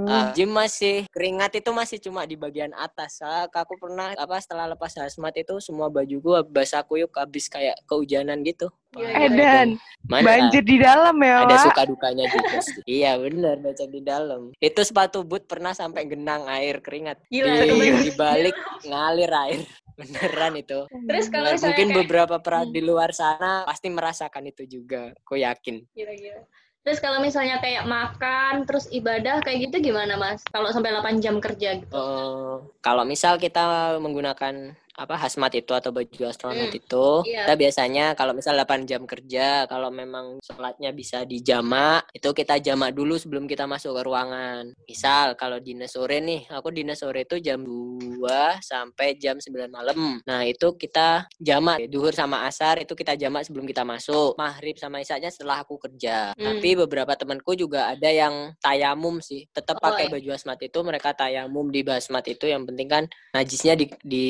uh, 0.08 0.32
gym 0.32 0.50
masih 0.56 1.04
keringat 1.12 1.52
itu 1.60 1.68
masih 1.68 2.00
cuma 2.00 2.24
di 2.24 2.40
bagian 2.40 2.72
atas. 2.72 3.20
Uh, 3.20 3.44
aku 3.44 3.76
pernah 3.76 4.16
apa 4.16 4.40
setelah 4.40 4.72
lepas 4.72 4.96
hazmat 4.96 5.36
itu 5.36 5.60
semua 5.60 5.92
baju 5.92 6.16
gua 6.24 6.38
basah 6.40 6.80
kuyuk 6.80 7.12
habis 7.12 7.52
kayak 7.52 7.76
kehujanan 7.84 8.40
gitu. 8.40 8.72
Eh 8.96 9.28
dan 9.32 9.76
banjir 10.04 10.64
di 10.64 10.76
dalam 10.80 11.16
ya, 11.20 11.48
Ada 11.48 11.56
suka 11.62 11.82
dukanya 11.86 12.24
juga 12.28 12.58
sih. 12.60 12.80
iya 13.00 13.14
bener 13.18 13.58
banjir 13.62 13.88
di 13.88 14.02
dalam. 14.02 14.50
Itu 14.58 14.80
sepatu 14.82 15.22
boot 15.22 15.46
pernah 15.46 15.72
sampai 15.72 16.06
genang 16.10 16.46
air 16.50 16.82
keringat. 16.82 17.22
Gila, 17.30 17.62
di, 17.66 18.10
di 18.10 18.12
balik 18.14 18.56
ngalir 18.86 19.32
air. 19.32 19.62
Beneran 20.00 20.56
itu. 20.56 20.88
Terus 20.88 21.26
kalau 21.28 21.52
mungkin 21.52 21.88
kayak... 21.92 21.98
beberapa 22.02 22.36
pernah 22.40 22.64
hmm. 22.64 22.74
di 22.74 22.80
luar 22.80 23.10
sana 23.12 23.68
pasti 23.68 23.92
merasakan 23.92 24.48
itu 24.48 24.64
juga. 24.64 25.12
Aku 25.22 25.36
yakin. 25.36 25.84
Gila-gila. 25.92 26.42
Terus 26.82 26.98
kalau 26.98 27.22
misalnya 27.22 27.62
kayak 27.62 27.86
makan, 27.86 28.66
terus 28.66 28.90
ibadah 28.90 29.38
kayak 29.46 29.70
gitu 29.70 29.94
gimana 29.94 30.18
mas? 30.18 30.42
Kalau 30.50 30.66
sampai 30.74 30.90
8 30.90 31.22
jam 31.22 31.38
kerja 31.38 31.78
gitu? 31.78 31.94
Uh, 31.94 32.58
kalau 32.82 33.06
misal 33.06 33.38
kita 33.38 33.94
menggunakan 34.02 34.74
apa 34.92 35.16
hazmat 35.16 35.56
itu 35.56 35.72
atau 35.72 35.88
baju 35.88 36.28
astronot 36.28 36.68
hmm. 36.68 36.80
itu 36.84 37.06
yeah. 37.24 37.48
kita 37.48 37.54
biasanya 37.56 38.04
kalau 38.12 38.36
misal 38.36 38.52
8 38.52 38.84
jam 38.84 39.08
kerja 39.08 39.64
kalau 39.64 39.88
memang 39.88 40.36
sholatnya 40.44 40.92
bisa 40.92 41.24
dijama 41.24 42.04
itu 42.12 42.28
kita 42.36 42.60
jama 42.60 42.92
dulu 42.92 43.16
sebelum 43.16 43.48
kita 43.48 43.64
masuk 43.64 43.96
ke 43.96 44.02
ruangan 44.04 44.76
misal 44.84 45.32
kalau 45.40 45.56
dinas 45.56 45.96
sore 45.96 46.20
nih 46.20 46.44
aku 46.52 46.68
dinas 46.68 47.00
sore 47.00 47.24
itu 47.24 47.40
jam 47.40 47.64
2 47.64 48.20
sampai 48.60 49.16
jam 49.16 49.40
9 49.40 49.72
malam 49.72 50.20
nah 50.28 50.44
itu 50.44 50.76
kita 50.76 51.24
jama 51.40 51.80
duhur 51.88 52.12
sama 52.12 52.44
asar 52.44 52.84
itu 52.84 52.92
kita 52.92 53.16
jama 53.16 53.40
sebelum 53.40 53.64
kita 53.64 53.88
masuk 53.88 54.36
maghrib 54.36 54.76
sama 54.76 55.00
isaknya 55.00 55.32
setelah 55.32 55.64
aku 55.64 55.80
kerja 55.80 56.36
hmm. 56.36 56.44
tapi 56.44 56.68
beberapa 56.76 57.16
temanku 57.16 57.56
juga 57.56 57.88
ada 57.88 58.12
yang 58.12 58.52
tayamum 58.60 59.24
sih 59.24 59.48
tetap 59.56 59.80
oh, 59.80 59.88
pakai 59.88 60.08
iya. 60.08 60.12
baju 60.12 60.28
hazmat 60.36 60.58
itu 60.60 60.78
mereka 60.84 61.16
tayamum 61.16 61.72
di 61.72 61.80
basmat 61.80 62.28
itu 62.28 62.44
yang 62.44 62.68
penting 62.68 62.88
kan 62.92 63.04
najisnya 63.32 63.72
di, 63.72 63.88
di 64.04 64.28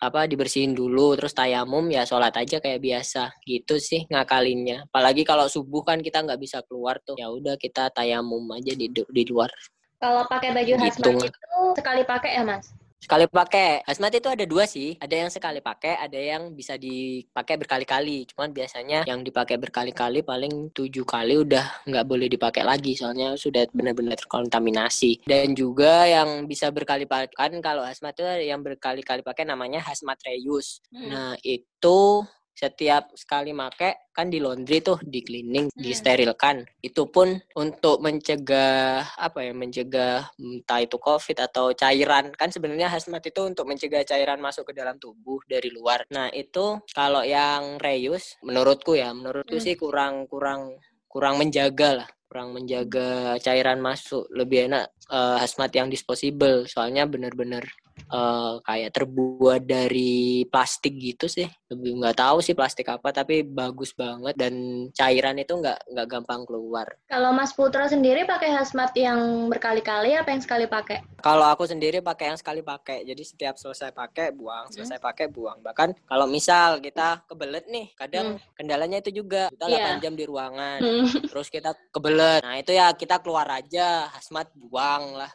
apa 0.00 0.24
dibersihin 0.24 0.72
dulu 0.72 1.12
terus 1.12 1.36
tayamum 1.36 1.84
ya 1.92 2.08
sholat 2.08 2.32
aja 2.36 2.56
kayak 2.62 2.80
biasa. 2.80 3.36
Gitu 3.44 3.76
sih 3.76 4.08
ngakalinnya. 4.08 4.88
Apalagi 4.88 5.22
kalau 5.28 5.44
subuh 5.50 5.84
kan 5.84 6.00
kita 6.00 6.24
nggak 6.24 6.40
bisa 6.40 6.64
keluar 6.64 6.96
tuh. 7.04 7.18
Ya 7.20 7.28
udah 7.28 7.60
kita 7.60 7.92
tayamum 7.92 8.48
aja 8.56 8.72
di 8.72 8.88
di 8.88 9.22
luar. 9.28 9.52
Kalau 10.00 10.24
pakai 10.24 10.56
baju 10.56 10.72
gitu. 10.80 10.80
hazmat 10.80 11.28
itu 11.28 11.60
sekali 11.76 12.02
pakai 12.08 12.40
ya 12.40 12.42
mas 12.42 12.72
Sekali 13.00 13.24
pakai. 13.24 13.80
Hazmat 13.88 14.12
itu 14.12 14.28
ada 14.28 14.44
dua 14.44 14.68
sih. 14.68 14.94
Ada 15.00 15.24
yang 15.24 15.30
sekali 15.32 15.64
pakai, 15.64 15.96
ada 15.96 16.20
yang 16.20 16.52
bisa 16.52 16.76
dipakai 16.76 17.56
berkali-kali. 17.56 18.28
Cuman 18.28 18.52
biasanya 18.52 19.08
yang 19.08 19.24
dipakai 19.24 19.56
berkali-kali 19.56 20.20
paling 20.20 20.68
tujuh 20.76 21.08
kali 21.08 21.40
udah 21.40 21.88
nggak 21.88 22.04
boleh 22.04 22.28
dipakai 22.28 22.60
lagi. 22.60 22.92
Soalnya 22.92 23.40
sudah 23.40 23.64
benar-benar 23.72 24.20
terkontaminasi. 24.20 25.24
Dan 25.24 25.56
juga 25.56 26.04
yang 26.04 26.44
bisa 26.44 26.68
berkali 26.68 27.08
pakai 27.08 27.32
kan 27.32 27.52
kalau 27.64 27.82
hazmat 27.88 28.12
itu 28.20 28.24
yang 28.44 28.60
berkali-kali 28.60 29.24
pakai 29.24 29.48
namanya 29.48 29.80
hazmat 29.80 30.20
reuse. 30.28 30.84
Hmm. 30.92 31.08
Nah 31.08 31.32
itu 31.40 32.20
setiap 32.60 33.16
sekali 33.16 33.56
make 33.56 34.12
kan 34.12 34.28
di 34.28 34.36
laundry 34.36 34.84
tuh 34.84 35.00
di 35.00 35.24
cleaning 35.24 35.72
hmm. 35.72 35.80
disterilkan 35.80 36.60
itu 36.84 37.08
pun 37.08 37.40
untuk 37.56 38.04
mencegah 38.04 39.16
apa 39.16 39.48
ya 39.48 39.52
mencegah 39.56 40.28
entah 40.36 40.80
itu 40.84 41.00
covid 41.00 41.40
atau 41.40 41.72
cairan. 41.72 42.28
Kan 42.36 42.52
sebenarnya 42.52 42.92
hazmat 42.92 43.24
itu 43.24 43.40
untuk 43.48 43.64
mencegah 43.64 44.04
cairan 44.04 44.44
masuk 44.44 44.68
ke 44.68 44.72
dalam 44.76 45.00
tubuh 45.00 45.40
dari 45.48 45.72
luar. 45.72 46.04
Nah 46.12 46.28
itu 46.36 46.84
kalau 46.92 47.24
yang 47.24 47.80
reuse 47.80 48.36
menurutku 48.44 48.92
ya 48.92 49.16
menurutku 49.16 49.56
hmm. 49.56 49.64
sih 49.64 49.74
kurang 49.80 50.28
kurang 50.28 50.76
kurang 51.08 51.40
menjaga 51.40 52.04
lah. 52.04 52.08
Kurang 52.30 52.54
menjaga 52.54 53.40
cairan 53.42 53.82
masuk. 53.82 54.28
Lebih 54.30 54.70
enak 54.70 54.86
uh, 55.10 55.42
hazmat 55.42 55.74
yang 55.74 55.90
disposable. 55.90 56.62
Soalnya 56.70 57.08
bener-bener 57.10 57.66
uh, 58.08 58.62
kayak 58.64 58.96
terbuat 58.96 59.62
dari 59.68 60.44
plastik 60.48 60.96
gitu 60.96 61.28
sih. 61.28 61.46
Lebih 61.68 62.00
nggak 62.00 62.16
tahu 62.18 62.38
sih 62.40 62.56
plastik 62.56 62.88
apa 62.88 63.12
tapi 63.12 63.44
bagus 63.44 63.92
banget. 63.92 64.34
Dan 64.38 64.86
cairan 64.96 65.36
itu 65.36 65.58
nggak 65.58 65.92
nggak 65.92 66.08
gampang 66.08 66.42
keluar. 66.48 66.86
Kalau 67.10 67.34
Mas 67.36 67.52
Putra 67.52 67.84
sendiri 67.90 68.24
pakai 68.24 68.50
hazmat 68.56 68.96
yang 68.96 69.50
berkali-kali 69.52 70.16
apa 70.16 70.32
yang 70.32 70.42
sekali 70.42 70.64
pakai? 70.64 71.04
Kalau 71.20 71.44
aku 71.44 71.68
sendiri 71.68 72.00
pakai 72.00 72.32
yang 72.32 72.38
sekali 72.40 72.64
pakai. 72.64 73.04
Jadi 73.04 73.22
setiap 73.22 73.60
selesai 73.60 73.92
pakai 73.92 74.32
buang. 74.32 74.70
Hmm. 74.70 74.74
selesai 74.74 74.98
pakai 75.02 75.26
buang. 75.28 75.60
Bahkan 75.60 76.08
kalau 76.08 76.24
misal 76.30 76.80
kita 76.80 77.24
kebelet 77.28 77.66
nih 77.68 77.92
kadang 77.98 78.38
hmm. 78.38 78.56
kendalanya 78.56 78.98
itu 79.04 79.22
juga. 79.22 79.52
Kita 79.52 79.66
yeah. 79.68 79.78
Iya. 79.80 80.02
jam 80.02 80.14
di 80.16 80.24
ruangan. 80.24 80.78
Hmm. 80.80 81.06
terus 81.30 81.48
kita 81.48 81.76
kebelet. 81.92 82.40
Nah 82.44 82.56
itu 82.60 82.72
ya 82.72 82.92
kita 82.92 83.20
keluar 83.20 83.48
aja. 83.48 84.08
Hazmat 84.12 84.52
buang 84.56 85.16
lah 85.16 85.30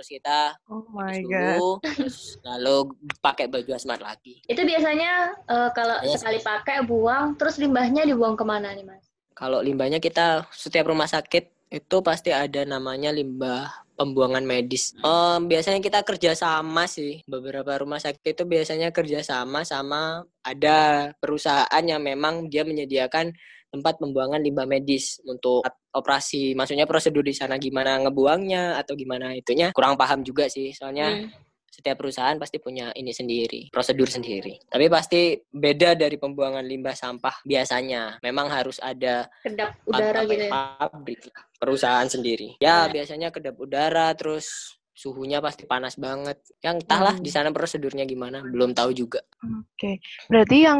terus 0.00 0.16
kita 0.16 0.56
oh 0.72 0.88
my 0.96 1.20
dulu, 1.20 1.28
god 1.28 1.60
terus 2.00 2.40
lalu 2.40 2.88
pakai 3.20 3.52
baju 3.52 3.70
asmat 3.76 4.00
lagi 4.00 4.40
itu 4.48 4.62
biasanya 4.64 5.36
uh, 5.44 5.68
kalau 5.76 6.00
yes. 6.00 6.24
sekali 6.24 6.40
pakai 6.40 6.80
buang 6.88 7.36
terus 7.36 7.60
limbahnya 7.60 8.08
dibuang 8.08 8.32
ke 8.32 8.44
mana 8.48 8.72
nih 8.72 8.88
mas 8.88 9.04
kalau 9.36 9.60
limbahnya 9.60 10.00
kita 10.00 10.48
setiap 10.56 10.88
rumah 10.88 11.04
sakit 11.04 11.52
itu 11.68 11.96
pasti 12.00 12.34
ada 12.34 12.66
namanya 12.66 13.14
limbah 13.14 13.70
pembuangan 14.00 14.42
medis. 14.42 14.96
Um, 15.04 15.44
biasanya 15.44 15.84
kita 15.84 16.00
kerja 16.02 16.32
sama 16.32 16.88
sih. 16.88 17.20
Beberapa 17.28 17.76
rumah 17.78 18.00
sakit 18.00 18.32
itu 18.32 18.42
biasanya 18.48 18.90
kerja 18.96 19.20
sama 19.20 19.62
sama 19.68 20.24
ada 20.40 21.12
perusahaan 21.20 21.84
yang 21.84 22.00
memang 22.00 22.48
dia 22.48 22.64
menyediakan 22.64 23.36
tempat 23.70 24.02
pembuangan 24.02 24.42
limbah 24.42 24.66
medis 24.66 25.22
untuk 25.22 25.62
operasi 25.94 26.58
maksudnya 26.58 26.90
prosedur 26.90 27.22
di 27.22 27.34
sana 27.34 27.56
gimana 27.56 28.02
ngebuangnya 28.02 28.78
atau 28.82 28.98
gimana 28.98 29.34
itunya 29.34 29.70
kurang 29.70 29.94
paham 29.94 30.26
juga 30.26 30.50
sih 30.50 30.74
soalnya 30.74 31.14
hmm. 31.14 31.30
setiap 31.70 32.02
perusahaan 32.02 32.34
pasti 32.38 32.58
punya 32.58 32.90
ini 32.98 33.14
sendiri 33.14 33.70
prosedur 33.70 34.10
sendiri 34.10 34.58
tapi 34.66 34.90
pasti 34.90 35.38
beda 35.50 35.94
dari 35.94 36.18
pembuangan 36.18 36.66
limbah 36.66 36.98
sampah 36.98 37.42
biasanya 37.46 38.18
memang 38.22 38.50
harus 38.50 38.82
ada 38.82 39.30
kedap 39.42 39.78
udara 39.86 40.26
gitu 40.26 40.46
ya 40.46 40.50
pabrik 40.50 41.20
perusahaan 41.58 42.06
sendiri 42.10 42.58
ya 42.58 42.86
hmm. 42.86 42.90
biasanya 42.90 43.28
kedap 43.30 43.54
udara 43.54 44.10
terus 44.18 44.78
suhunya 44.90 45.38
pasti 45.40 45.64
panas 45.64 45.96
banget 45.96 46.42
yang 46.60 46.76
entahlah 46.82 47.16
hmm. 47.16 47.24
di 47.24 47.30
sana 47.30 47.54
prosedurnya 47.54 48.02
gimana 48.04 48.42
belum 48.42 48.74
tahu 48.74 48.90
juga 48.92 49.22
oke 49.46 49.78
okay. 49.78 49.94
berarti 50.26 50.66
yang 50.66 50.78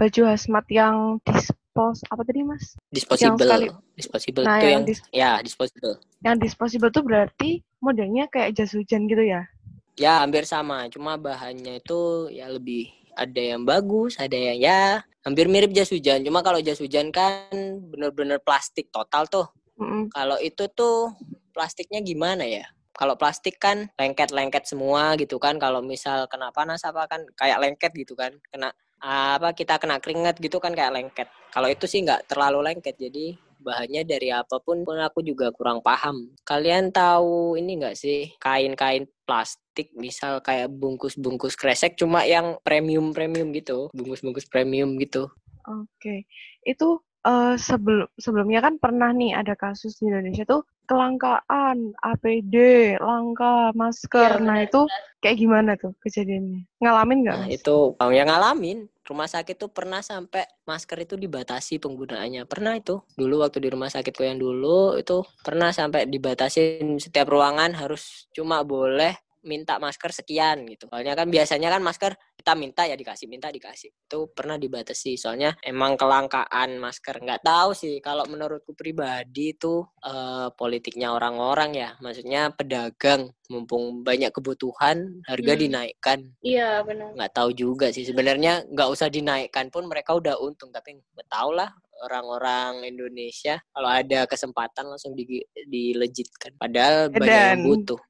baju 0.00 0.20
hazmat 0.32 0.64
yang 0.72 1.20
dis 1.28 1.52
dispos 1.80 2.04
apa 2.12 2.22
tadi 2.28 2.40
mas? 2.44 2.64
Disposable. 2.92 3.40
Yang 3.40 3.40
sekali, 3.40 3.66
disposable 3.96 4.44
nah, 4.44 4.58
yang, 4.60 4.70
yang 4.70 4.82
dis 4.84 5.00
ya 5.08 5.30
disposable. 5.40 5.96
Yang 6.20 6.36
disposable 6.44 6.90
tuh 6.92 7.04
berarti 7.04 7.50
modelnya 7.80 8.28
kayak 8.28 8.52
jas 8.52 8.76
hujan 8.76 9.08
gitu 9.08 9.24
ya? 9.24 9.48
Ya 9.96 10.20
hampir 10.20 10.44
sama, 10.44 10.88
cuma 10.92 11.16
bahannya 11.16 11.80
itu 11.80 12.28
ya 12.32 12.48
lebih 12.52 12.92
ada 13.16 13.40
yang 13.40 13.64
bagus, 13.64 14.16
ada 14.20 14.36
yang 14.36 14.60
ya 14.60 15.00
hampir 15.24 15.48
mirip 15.48 15.72
jas 15.72 15.88
hujan. 15.88 16.20
Cuma 16.20 16.44
kalau 16.44 16.60
jas 16.60 16.80
hujan 16.80 17.08
kan 17.08 17.52
bener-bener 17.88 18.36
plastik 18.44 18.92
total 18.92 19.24
tuh. 19.28 19.48
Mm 19.80 19.84
-hmm. 19.88 20.02
Kalau 20.12 20.36
itu 20.40 20.64
tuh 20.76 21.16
plastiknya 21.56 22.04
gimana 22.04 22.44
ya? 22.44 22.64
Kalau 22.92 23.16
plastik 23.16 23.56
kan 23.56 23.88
lengket-lengket 23.96 24.68
semua 24.68 25.16
gitu 25.16 25.40
kan. 25.40 25.56
Kalau 25.56 25.80
misal 25.80 26.28
kena 26.28 26.52
panas 26.52 26.84
apa 26.84 27.08
kan 27.08 27.24
kayak 27.32 27.60
lengket 27.60 27.92
gitu 27.96 28.12
kan. 28.12 28.36
Kena 28.52 28.68
apa 29.00 29.56
kita 29.56 29.80
kena 29.80 29.96
keringat 29.96 30.36
gitu 30.38 30.60
kan 30.60 30.76
kayak 30.76 30.92
lengket. 30.92 31.28
Kalau 31.50 31.66
itu 31.66 31.88
sih 31.88 32.04
nggak 32.04 32.28
terlalu 32.28 32.60
lengket 32.60 32.96
jadi 33.00 33.34
bahannya 33.60 34.02
dari 34.08 34.32
apa 34.32 34.56
pun 34.60 34.82
pun 34.82 34.96
aku 35.00 35.20
juga 35.20 35.52
kurang 35.52 35.84
paham. 35.84 36.32
Kalian 36.48 36.92
tahu 36.92 37.60
ini 37.60 37.80
nggak 37.80 37.96
sih 37.96 38.32
kain-kain 38.40 39.04
plastik 39.28 39.92
misal 39.96 40.40
kayak 40.40 40.72
bungkus-bungkus 40.72 41.54
kresek 41.54 41.94
cuma 42.00 42.24
yang 42.24 42.56
premium-premium 42.64 43.52
gitu, 43.52 43.92
bungkus-bungkus 43.92 44.48
premium 44.48 44.96
gitu. 44.96 45.28
Oke, 45.68 45.92
okay. 46.00 46.18
itu 46.64 46.98
uh, 47.24 47.54
sebelum 47.56 48.08
sebelumnya 48.16 48.60
kan 48.64 48.80
pernah 48.80 49.12
nih 49.12 49.36
ada 49.36 49.54
kasus 49.56 50.00
di 50.00 50.08
Indonesia 50.08 50.44
tuh 50.48 50.64
kelangkaan 50.90 51.94
APD, 52.02 52.54
langka 52.98 53.70
masker. 53.78 54.42
Ya, 54.42 54.44
nah 54.44 54.58
itu 54.58 54.90
kayak 55.22 55.36
gimana 55.38 55.70
tuh 55.78 55.94
kejadiannya? 56.02 56.66
Ngalamin 56.82 57.18
nggak? 57.22 57.36
Nah, 57.38 57.48
itu 57.48 57.94
oh, 57.94 58.10
yang 58.10 58.26
ngalamin. 58.26 58.90
Rumah 59.06 59.26
sakit 59.26 59.58
tuh 59.58 59.70
pernah 59.70 60.02
sampai 60.02 60.46
masker 60.66 61.02
itu 61.02 61.14
dibatasi 61.18 61.82
penggunaannya. 61.82 62.46
Pernah 62.46 62.78
itu. 62.78 63.02
Dulu 63.18 63.42
waktu 63.42 63.58
di 63.58 63.68
rumah 63.70 63.90
sakitku 63.90 64.22
yang 64.22 64.38
dulu 64.38 64.98
itu 64.98 65.26
pernah 65.42 65.74
sampai 65.74 66.06
dibatasi 66.06 66.82
setiap 67.02 67.26
ruangan 67.26 67.74
harus 67.74 68.30
cuma 68.30 68.62
boleh 68.62 69.18
minta 69.44 69.80
masker 69.80 70.12
sekian 70.12 70.68
gitu. 70.68 70.88
Soalnya 70.88 71.16
kan 71.16 71.28
biasanya 71.28 71.68
kan 71.72 71.80
masker 71.80 72.12
kita 72.36 72.52
minta 72.56 72.88
ya 72.88 72.96
dikasih, 72.96 73.26
minta 73.28 73.52
dikasih. 73.52 73.92
Itu 74.08 74.32
pernah 74.32 74.56
dibatasi. 74.56 75.16
Soalnya 75.16 75.56
emang 75.64 75.96
kelangkaan 75.96 76.80
masker. 76.80 77.20
Nggak 77.20 77.44
tahu 77.44 77.70
sih 77.76 78.00
kalau 78.00 78.24
menurutku 78.28 78.72
pribadi 78.72 79.56
itu 79.56 79.84
uh, 80.04 80.48
politiknya 80.56 81.12
orang-orang 81.12 81.76
ya. 81.76 81.90
Maksudnya 82.00 82.52
pedagang 82.52 83.32
mumpung 83.50 84.06
banyak 84.06 84.30
kebutuhan 84.30 85.20
harga 85.26 85.52
hmm. 85.56 85.60
dinaikkan. 85.60 86.18
Iya 86.40 86.84
benar. 86.86 87.12
Nggak 87.16 87.32
tahu 87.34 87.50
juga 87.52 87.86
sih 87.90 88.06
sebenarnya 88.06 88.64
nggak 88.70 88.88
usah 88.88 89.08
dinaikkan 89.10 89.68
pun 89.68 89.88
mereka 89.90 90.16
udah 90.16 90.38
untung 90.40 90.70
tapi 90.70 90.96
nggak 90.96 91.28
tahu 91.28 91.56
lah 91.56 91.68
orang-orang 92.00 92.88
Indonesia 92.88 93.60
kalau 93.76 93.90
ada 93.92 94.24
kesempatan 94.24 94.88
langsung 94.88 95.12
di, 95.12 95.44
dilejitkan 95.68 96.56
padahal 96.56 97.12
Dan, 97.12 97.20
banyak 97.20 97.44
yang 97.60 97.64
butuh 97.64 98.00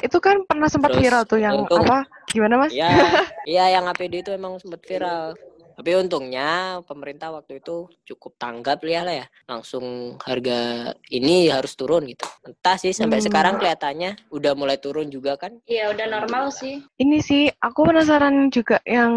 itu 0.00 0.18
kan 0.20 0.44
pernah 0.48 0.68
sempat 0.68 0.96
Terus, 0.96 1.02
viral 1.04 1.22
tuh 1.28 1.38
yang 1.40 1.64
untung, 1.64 1.84
apa? 1.84 2.08
Gimana 2.30 2.54
mas? 2.66 2.72
Iya, 2.72 2.88
iya 3.58 3.64
yang 3.80 3.84
APD 3.88 4.24
itu 4.24 4.30
emang 4.32 4.56
sempat 4.60 4.80
viral. 4.84 5.36
Tapi 5.80 5.96
untungnya 5.96 6.84
pemerintah 6.84 7.32
waktu 7.32 7.64
itu 7.64 7.88
cukup 8.04 8.36
tanggap 8.36 8.84
ya 8.84 9.00
lah 9.00 9.24
ya. 9.24 9.26
Langsung 9.48 10.20
harga 10.20 10.92
ini 11.08 11.48
harus 11.48 11.72
turun 11.72 12.04
gitu. 12.04 12.28
Entah 12.44 12.76
sih 12.76 12.92
sampai 12.92 13.24
hmm. 13.24 13.26
sekarang 13.32 13.56
kelihatannya 13.56 14.28
udah 14.28 14.52
mulai 14.52 14.76
turun 14.76 15.08
juga 15.08 15.40
kan. 15.40 15.56
Iya, 15.64 15.88
udah 15.96 16.20
normal 16.20 16.52
sih. 16.52 16.84
Ini 17.00 17.24
sih 17.24 17.48
aku 17.64 17.88
penasaran 17.88 18.52
juga 18.52 18.76
yang 18.84 19.08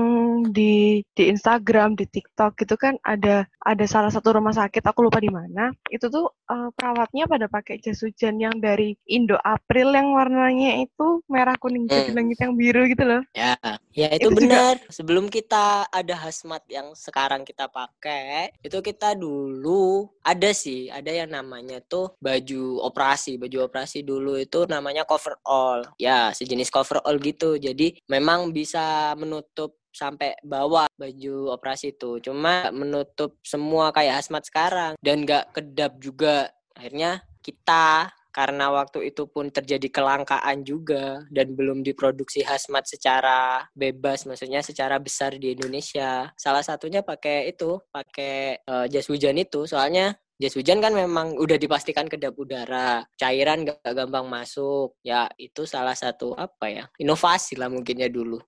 di 0.55 1.03
di 1.11 1.27
Instagram, 1.27 1.99
di 1.99 2.07
TikTok 2.07 2.55
gitu 2.55 2.79
kan 2.79 2.95
ada 3.03 3.43
ada 3.63 3.83
salah 3.83 4.07
satu 4.07 4.39
rumah 4.39 4.55
sakit 4.55 4.87
aku 4.87 5.03
lupa 5.03 5.19
di 5.19 5.27
mana. 5.27 5.67
Itu 5.91 6.07
tuh 6.07 6.31
uh, 6.47 6.71
perawatnya 6.79 7.27
pada 7.27 7.51
pakai 7.51 7.83
jas 7.83 7.99
hujan 8.07 8.39
yang 8.39 8.55
dari 8.63 8.95
Indo 9.11 9.35
April 9.43 9.91
yang 9.91 10.15
warnanya 10.15 10.79
itu 10.79 11.19
merah 11.27 11.59
kuning 11.59 11.91
jadi 11.91 12.15
hmm. 12.15 12.15
langit 12.15 12.37
yang 12.39 12.53
biru 12.55 12.87
gitu 12.87 13.03
loh. 13.03 13.19
Ya, 13.35 13.59
ya 13.91 14.07
itu, 14.15 14.31
itu 14.31 14.47
benar. 14.47 14.79
Juga... 14.79 14.91
Sebelum 14.93 15.25
kita 15.27 15.91
ada 15.91 16.15
hazmat 16.15 16.52
format 16.53 16.69
yang 16.69 16.93
sekarang 16.93 17.41
kita 17.41 17.65
pakai 17.65 18.53
itu 18.61 18.77
kita 18.85 19.17
dulu 19.17 20.05
ada 20.21 20.53
sih 20.53 20.85
ada 20.93 21.09
yang 21.09 21.33
namanya 21.33 21.81
tuh 21.81 22.13
baju 22.21 22.85
operasi 22.85 23.41
baju 23.41 23.65
operasi 23.65 24.05
dulu 24.05 24.37
itu 24.37 24.69
namanya 24.69 25.01
cover 25.01 25.41
all. 25.41 25.81
Ya 25.97 26.29
sejenis 26.29 26.69
cover 26.69 27.01
all 27.01 27.17
gitu. 27.17 27.57
Jadi 27.57 27.97
memang 28.05 28.53
bisa 28.53 29.17
menutup 29.17 29.81
sampai 29.89 30.37
bawah 30.45 30.85
baju 30.93 31.57
operasi 31.57 31.97
itu. 31.97 32.21
Cuma 32.21 32.69
menutup 32.69 33.41
semua 33.41 33.89
kayak 33.89 34.21
hazmat 34.21 34.45
sekarang 34.45 34.93
dan 35.01 35.25
gak 35.25 35.57
kedap 35.57 35.97
juga. 35.97 36.53
Akhirnya 36.77 37.25
kita 37.41 38.13
karena 38.33 38.73
waktu 38.73 39.13
itu 39.13 39.29
pun 39.29 39.53
terjadi 39.53 39.93
kelangkaan 39.93 40.65
juga 40.65 41.21
dan 41.29 41.53
belum 41.53 41.85
diproduksi 41.85 42.41
hazmat 42.41 42.89
secara 42.89 43.69
bebas 43.77 44.25
maksudnya 44.25 44.65
secara 44.65 44.97
besar 44.97 45.37
di 45.37 45.53
Indonesia. 45.53 46.33
Salah 46.33 46.65
satunya 46.65 47.05
pakai 47.05 47.53
itu 47.53 47.77
pakai 47.93 48.65
uh, 48.65 48.89
jas 48.89 49.05
hujan 49.05 49.37
itu. 49.37 49.69
Soalnya 49.69 50.17
jas 50.41 50.57
hujan 50.57 50.81
kan 50.81 50.97
memang 50.97 51.37
udah 51.37 51.61
dipastikan 51.61 52.09
kedap 52.09 52.33
udara 52.33 53.05
cairan 53.21 53.69
gak 53.69 53.85
gampang 53.93 54.25
masuk. 54.25 54.97
Ya 55.05 55.29
itu 55.37 55.69
salah 55.69 55.93
satu 55.93 56.33
apa 56.33 56.73
ya 56.73 56.83
inovasi 56.97 57.53
lah 57.53 57.69
mungkinnya 57.69 58.09
dulu 58.09 58.41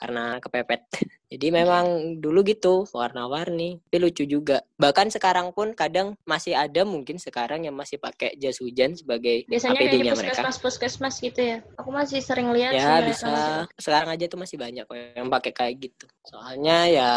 karena 0.00 0.40
kepepet. 0.40 0.80
Jadi 1.30 1.46
memang 1.54 2.18
dulu 2.18 2.42
gitu 2.42 2.88
warna-warni, 2.90 3.78
tapi 3.86 4.02
lucu 4.02 4.26
juga. 4.26 4.66
Bahkan 4.80 5.14
sekarang 5.14 5.54
pun 5.54 5.76
kadang 5.78 6.18
masih 6.26 6.58
ada 6.58 6.82
mungkin 6.82 7.22
sekarang 7.22 7.68
yang 7.68 7.76
masih 7.76 8.02
pakai 8.02 8.34
jas 8.34 8.58
hujan 8.58 8.98
sebagai 8.98 9.46
Biasanya 9.46 9.78
APD-nya 9.78 10.18
mereka. 10.18 10.42
Biasanya 10.42 10.58
puskesmas 10.58 11.22
gitu 11.22 11.38
ya. 11.38 11.62
Aku 11.78 11.94
masih 11.94 12.18
sering 12.18 12.50
lihat 12.50 12.74
Ya 12.74 12.98
bisa. 13.04 13.30
Masih... 13.30 13.54
Sekarang 13.78 14.10
aja 14.10 14.24
tuh 14.26 14.40
masih 14.42 14.56
banyak 14.58 14.82
kok 14.88 14.96
yang 14.96 15.30
pakai 15.30 15.52
kayak 15.54 15.74
gitu. 15.86 16.06
Soalnya 16.26 16.76
ya 16.90 17.10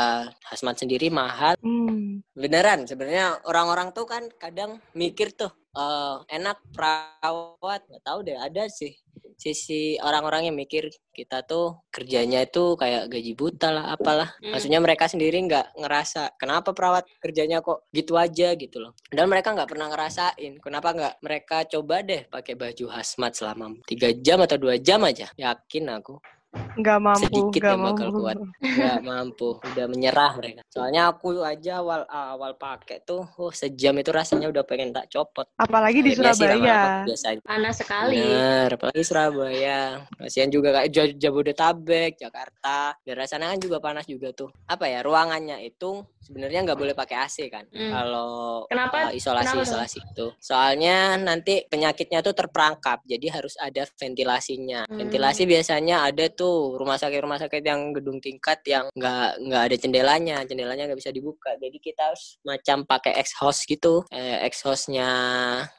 hazmat 0.45 0.77
sendiri 0.77 1.09
mahal. 1.09 1.57
Hmm. 1.65 2.21
Beneran 2.37 2.85
sebenarnya 2.85 3.41
orang-orang 3.49 3.97
tuh 3.97 4.05
kan 4.05 4.29
kadang 4.37 4.77
mikir 4.93 5.33
tuh 5.33 5.49
uh, 5.77 6.21
enak 6.29 6.57
perawat 6.73 7.81
nggak 7.89 8.03
tahu 8.05 8.19
deh 8.25 8.37
ada 8.37 8.65
sih 8.69 8.93
sisi 9.37 9.97
orang-orang 9.99 10.47
yang 10.47 10.55
mikir 10.55 10.87
kita 11.11 11.43
tuh 11.43 11.83
kerjanya 11.89 12.45
itu 12.45 12.77
kayak 12.79 13.11
gaji 13.11 13.33
buta 13.35 13.69
lah 13.73 13.85
apalah. 13.91 14.29
Hmm. 14.39 14.55
maksudnya 14.55 14.79
mereka 14.79 15.09
sendiri 15.09 15.35
nggak 15.43 15.77
ngerasa 15.77 16.37
kenapa 16.39 16.71
perawat 16.71 17.03
kerjanya 17.19 17.59
kok 17.59 17.89
gitu 17.91 18.15
aja? 18.15 18.55
gitu 18.55 18.77
loh. 18.79 18.93
Dan 19.09 19.27
mereka 19.27 19.51
nggak 19.51 19.69
pernah 19.69 19.89
ngerasain 19.89 20.53
kenapa 20.61 20.93
nggak 20.93 21.15
mereka 21.25 21.57
coba 21.67 22.05
deh 22.05 22.23
pakai 22.29 22.53
baju 22.55 22.85
hazmat 22.93 23.33
selama 23.33 23.73
tiga 23.89 24.13
jam 24.13 24.39
atau 24.39 24.55
dua 24.55 24.77
jam 24.79 25.01
aja? 25.03 25.27
Yakin 25.35 25.89
aku 25.91 26.21
nggak 26.53 26.99
mampu 27.01 27.25
sedikit 27.29 27.61
nggak 27.61 27.73
yang 27.73 27.85
bakal 27.85 28.07
mampu. 28.09 28.19
kuat 28.21 28.37
nggak 28.61 28.99
mampu 29.05 29.49
udah 29.61 29.85
menyerah 29.89 30.31
mereka 30.37 30.61
soalnya 30.69 31.01
aku 31.13 31.41
aja 31.41 31.81
awal 31.81 32.01
awal 32.09 32.51
pakai 32.57 33.01
tuh 33.05 33.25
oh 33.37 33.51
sejam 33.53 33.93
itu 33.97 34.09
rasanya 34.09 34.49
udah 34.49 34.63
pengen 34.65 34.93
tak 34.93 35.09
copot 35.09 35.45
apalagi 35.57 36.01
di 36.01 36.13
Akhirnya 36.13 36.33
Surabaya. 36.33 37.39
Panas 37.43 37.75
sekali. 37.79 38.19
Bener, 38.19 38.69
apalagi 38.75 39.03
Surabaya. 39.03 39.81
Kasihan 40.19 40.49
juga 40.49 40.69
kayak 40.75 40.89
Ja- 40.91 41.15
Jabodetabek, 41.17 42.11
Jakarta. 42.19 42.95
Daerah 43.03 43.25
sana 43.25 43.51
kan 43.53 43.59
juga 43.59 43.77
panas 43.79 44.05
juga 44.05 44.31
tuh. 44.35 44.49
Apa 44.67 44.87
ya, 44.87 45.01
ruangannya 45.01 45.61
itu 45.63 46.03
sebenarnya 46.23 46.63
nggak 46.63 46.79
boleh 46.79 46.95
pakai 46.95 47.17
AC 47.23 47.47
kan. 47.51 47.65
Hmm. 47.69 47.91
Kalau 47.91 48.31
Kenapa? 48.67 49.11
uh, 49.11 49.13
isolasi 49.13 49.45
Kenapa 49.51 49.63
isolasi 49.65 49.97
itu. 49.99 50.25
Soalnya 50.39 50.97
nanti 51.19 51.63
penyakitnya 51.67 52.19
tuh 52.23 52.35
terperangkap, 52.35 53.03
jadi 53.03 53.27
harus 53.31 53.55
ada 53.59 53.83
ventilasinya. 53.99 54.87
Hmm. 54.87 54.97
Ventilasi 55.03 55.43
biasanya 55.47 55.95
ada 56.07 56.25
tuh 56.31 56.42
rumah 56.79 56.95
sakit 56.95 57.19
rumah 57.19 57.39
sakit 57.41 57.63
yang 57.65 57.91
gedung 57.91 58.17
tingkat 58.23 58.59
yang 58.69 58.85
nggak 58.95 59.29
nggak 59.43 59.63
ada 59.67 59.75
jendelanya, 59.75 60.37
jendelanya 60.47 60.83
nggak 60.89 60.99
bisa 61.01 61.11
dibuka. 61.11 61.51
Jadi 61.59 61.77
kita 61.77 62.13
harus 62.13 62.39
macam 62.47 62.87
pakai 62.87 63.19
exhaust 63.19 63.67
gitu, 63.67 64.05
eh, 64.13 64.43
exhaustnya 64.47 65.09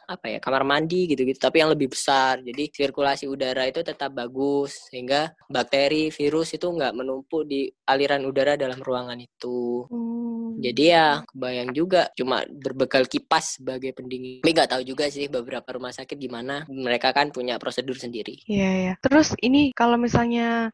apa 0.05 0.27
ya 0.29 0.39
kamar 0.43 0.69
mandi 0.69 1.09
gitu-gitu, 1.09 1.41
tapi 1.41 1.65
yang 1.65 1.73
lebih 1.73 1.89
besar. 1.95 2.45
Jadi 2.45 2.69
sirkulasi 2.75 3.25
udara 3.25 3.65
itu 3.65 3.81
tetap 3.81 4.13
bagus 4.13 4.91
sehingga 4.93 5.33
bakteri, 5.49 6.13
virus 6.13 6.53
itu 6.57 6.67
nggak 6.69 6.93
menumpuk 6.93 7.49
di 7.49 7.73
aliran 7.89 8.23
udara 8.29 8.61
dalam 8.61 8.81
ruangan 8.85 9.17
itu. 9.17 9.89
Hmm. 9.89 10.44
Jadi 10.61 10.83
ya 10.95 11.23
kebayang 11.27 11.71
juga 11.75 12.11
cuma 12.15 12.45
berbekal 12.49 13.05
kipas 13.07 13.59
sebagai 13.59 13.91
pendingin. 13.95 14.43
Tapi 14.43 14.53
nggak 14.55 14.71
tahu 14.71 14.83
juga 14.87 15.11
sih 15.11 15.27
beberapa 15.27 15.67
rumah 15.75 15.91
sakit 15.91 16.17
gimana. 16.19 16.67
Mereka 16.71 17.11
kan 17.11 17.35
punya 17.35 17.59
prosedur 17.59 17.99
sendiri. 17.99 18.43
Iya, 18.47 18.71
iya. 18.79 18.95
Terus 19.03 19.35
ini 19.43 19.75
kalau 19.75 19.99
misalnya 19.99 20.71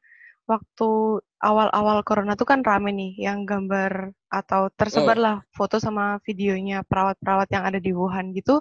waktu 0.50 1.22
awal-awal 1.38 2.02
corona 2.02 2.34
tuh 2.34 2.48
kan 2.48 2.60
rame 2.66 2.90
nih 2.90 3.12
yang 3.30 3.46
gambar 3.46 4.10
atau 4.26 4.66
tersebar 4.74 5.14
lah 5.16 5.36
foto 5.54 5.78
sama 5.78 6.18
videonya 6.26 6.82
perawat-perawat 6.82 7.48
yang 7.54 7.64
ada 7.64 7.78
di 7.78 7.94
Wuhan 7.94 8.34
gitu. 8.34 8.58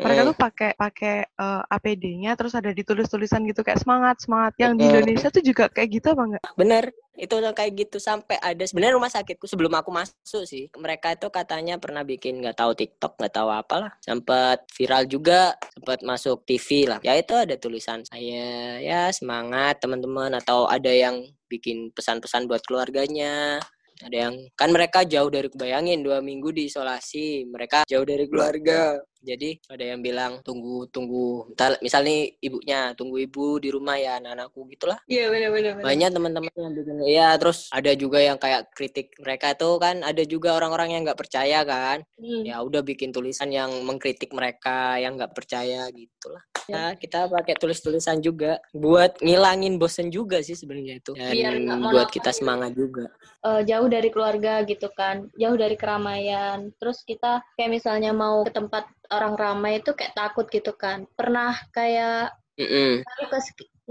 Mereka 0.00 0.20
tuh 0.32 0.36
pakai 0.36 0.70
pakai 0.78 1.16
eh, 1.28 1.62
APD-nya 1.68 2.32
terus 2.38 2.56
ada 2.56 2.72
ditulis-tulisan 2.72 3.44
gitu 3.44 3.60
kayak 3.60 3.84
semangat 3.84 4.24
semangat. 4.24 4.52
Yang 4.56 4.72
di. 4.78 4.84
Indonesia 4.88 5.28
tuh 5.28 5.44
juga 5.44 5.64
kayak 5.68 5.88
gitu 6.00 6.06
apa 6.16 6.22
enggak? 6.24 6.44
Bener, 6.56 6.84
itu 7.12 7.34
udah 7.36 7.52
kayak 7.52 7.72
gitu 7.76 8.00
sampai 8.00 8.40
ada 8.40 8.64
sebenarnya 8.64 8.96
rumah 8.96 9.12
sakitku 9.12 9.44
sebelum 9.44 9.76
aku 9.76 9.92
masuk 9.92 10.48
sih 10.48 10.72
mereka 10.80 11.12
itu 11.12 11.28
katanya 11.28 11.76
pernah 11.76 12.00
bikin 12.00 12.40
nggak 12.40 12.56
tahu 12.56 12.72
TikTok 12.72 13.20
nggak 13.20 13.34
tahu 13.36 13.52
apalah 13.52 13.92
sempat 14.00 14.64
viral 14.72 15.04
juga 15.04 15.52
sempat 15.76 16.00
masuk 16.00 16.40
TV 16.48 16.88
lah 16.88 17.04
ya 17.04 17.12
itu 17.12 17.36
ada 17.36 17.52
tulisan 17.60 18.00
saya 18.08 18.80
ya 18.80 19.12
semangat 19.12 19.76
teman-teman 19.84 20.32
atau 20.40 20.64
ada 20.64 20.88
yang 20.88 21.20
bikin 21.52 21.92
pesan-pesan 21.92 22.48
buat 22.48 22.64
keluarganya 22.64 23.60
ada 24.02 24.16
yang 24.28 24.34
kan 24.58 24.68
mereka 24.74 25.06
jauh 25.06 25.30
dari 25.30 25.48
kebayangin 25.48 26.02
dua 26.02 26.18
minggu 26.18 26.50
diisolasi 26.50 27.46
mereka 27.46 27.86
jauh 27.86 28.02
dari 28.02 28.26
keluarga. 28.26 28.98
jadi 29.22 29.54
ada 29.70 29.84
yang 29.94 30.02
bilang 30.02 30.42
tunggu 30.42 30.90
tunggu 30.90 31.46
Entar, 31.54 31.78
misal 31.78 32.02
nih 32.02 32.34
ibunya 32.42 32.90
tunggu 32.98 33.22
ibu 33.22 33.62
di 33.62 33.70
rumah 33.70 33.94
ya 33.94 34.18
anak-anakku 34.18 34.66
gitulah. 34.74 34.98
Iya 35.06 35.30
benar-benar. 35.30 35.78
banyak 35.78 36.10
teman-teman 36.10 36.52
yang 36.58 36.74
bikin 36.74 36.96
ya 37.06 37.28
terus 37.38 37.70
ada 37.70 37.94
juga 37.94 38.18
yang 38.18 38.34
kayak 38.42 38.74
kritik 38.74 39.14
mereka 39.22 39.54
itu 39.54 39.70
kan 39.78 40.02
ada 40.02 40.22
juga 40.26 40.58
orang-orang 40.58 40.98
yang 40.98 41.02
nggak 41.06 41.20
percaya 41.22 41.62
kan. 41.62 42.02
Hmm. 42.18 42.42
ya 42.42 42.58
udah 42.62 42.82
bikin 42.82 43.14
tulisan 43.14 43.50
yang 43.54 43.70
mengkritik 43.86 44.34
mereka 44.34 44.98
yang 44.98 45.14
nggak 45.14 45.34
percaya 45.34 45.86
gitulah 45.94 46.42
ya 46.70 46.94
kita 46.94 47.26
pakai 47.26 47.54
tulis-tulisan 47.58 48.22
juga 48.22 48.62
buat 48.70 49.18
ngilangin 49.18 49.80
bosen 49.80 50.12
juga 50.12 50.38
sih 50.44 50.54
sebenarnya 50.54 51.02
itu 51.02 51.12
dan 51.16 51.34
Biar 51.34 51.54
buat 51.90 52.08
kita 52.10 52.30
semangat 52.30 52.76
juga 52.76 53.10
Eh, 53.42 53.62
jauh 53.66 53.90
dari 53.90 54.06
keluarga 54.14 54.62
gitu 54.62 54.86
kan, 54.94 55.26
jauh 55.34 55.58
dari 55.58 55.74
keramaian. 55.74 56.70
Terus 56.78 57.02
kita 57.02 57.42
kayak 57.58 57.74
misalnya 57.74 58.14
mau 58.14 58.46
ke 58.46 58.54
tempat 58.54 58.86
orang 59.10 59.34
ramai 59.34 59.82
itu 59.82 59.90
kayak 59.98 60.14
takut 60.14 60.46
gitu 60.46 60.70
kan. 60.78 61.10
Pernah 61.18 61.58
kayak 61.74 62.38
Mm-mm. 62.54 63.02
ngaruh 63.02 63.28
ke 63.34 63.38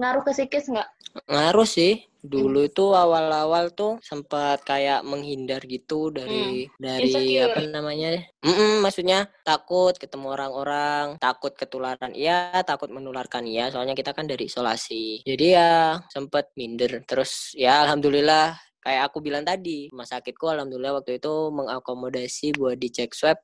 ngaruh 0.02 0.26
ke 0.26 0.34
psikis 0.34 0.66
nggak? 0.74 0.90
ngaruh 1.28 1.68
sih. 1.68 2.08
Dulu 2.22 2.70
itu 2.70 2.94
awal-awal 2.94 3.74
tuh 3.74 3.98
sempat 4.06 4.62
kayak 4.62 5.02
menghindar 5.02 5.66
gitu 5.66 6.14
dari 6.14 6.70
dari 6.78 7.10
Insecure. 7.10 7.50
apa 7.50 7.60
namanya? 7.66 8.22
Mm-mm, 8.46 8.86
maksudnya 8.86 9.26
takut 9.42 9.98
ketemu 9.98 10.30
orang-orang 10.38 11.18
takut 11.18 11.58
ketularan 11.58 12.14
iya 12.14 12.62
takut 12.62 12.94
menularkan 12.94 13.50
iya. 13.50 13.74
Soalnya 13.74 13.98
kita 13.98 14.14
kan 14.14 14.30
dari 14.30 14.46
isolasi. 14.46 15.26
Jadi 15.26 15.46
ya 15.58 15.98
sempat 16.14 16.54
minder. 16.54 17.02
Terus 17.10 17.58
ya 17.58 17.90
alhamdulillah 17.90 18.54
kayak 18.86 19.10
aku 19.10 19.18
bilang 19.26 19.42
tadi 19.42 19.90
rumah 19.90 20.06
sakitku 20.06 20.46
alhamdulillah 20.46 21.02
waktu 21.02 21.18
itu 21.18 21.34
mengakomodasi 21.54 22.54
buat 22.54 22.78
dicek 22.78 23.18
swab 23.18 23.42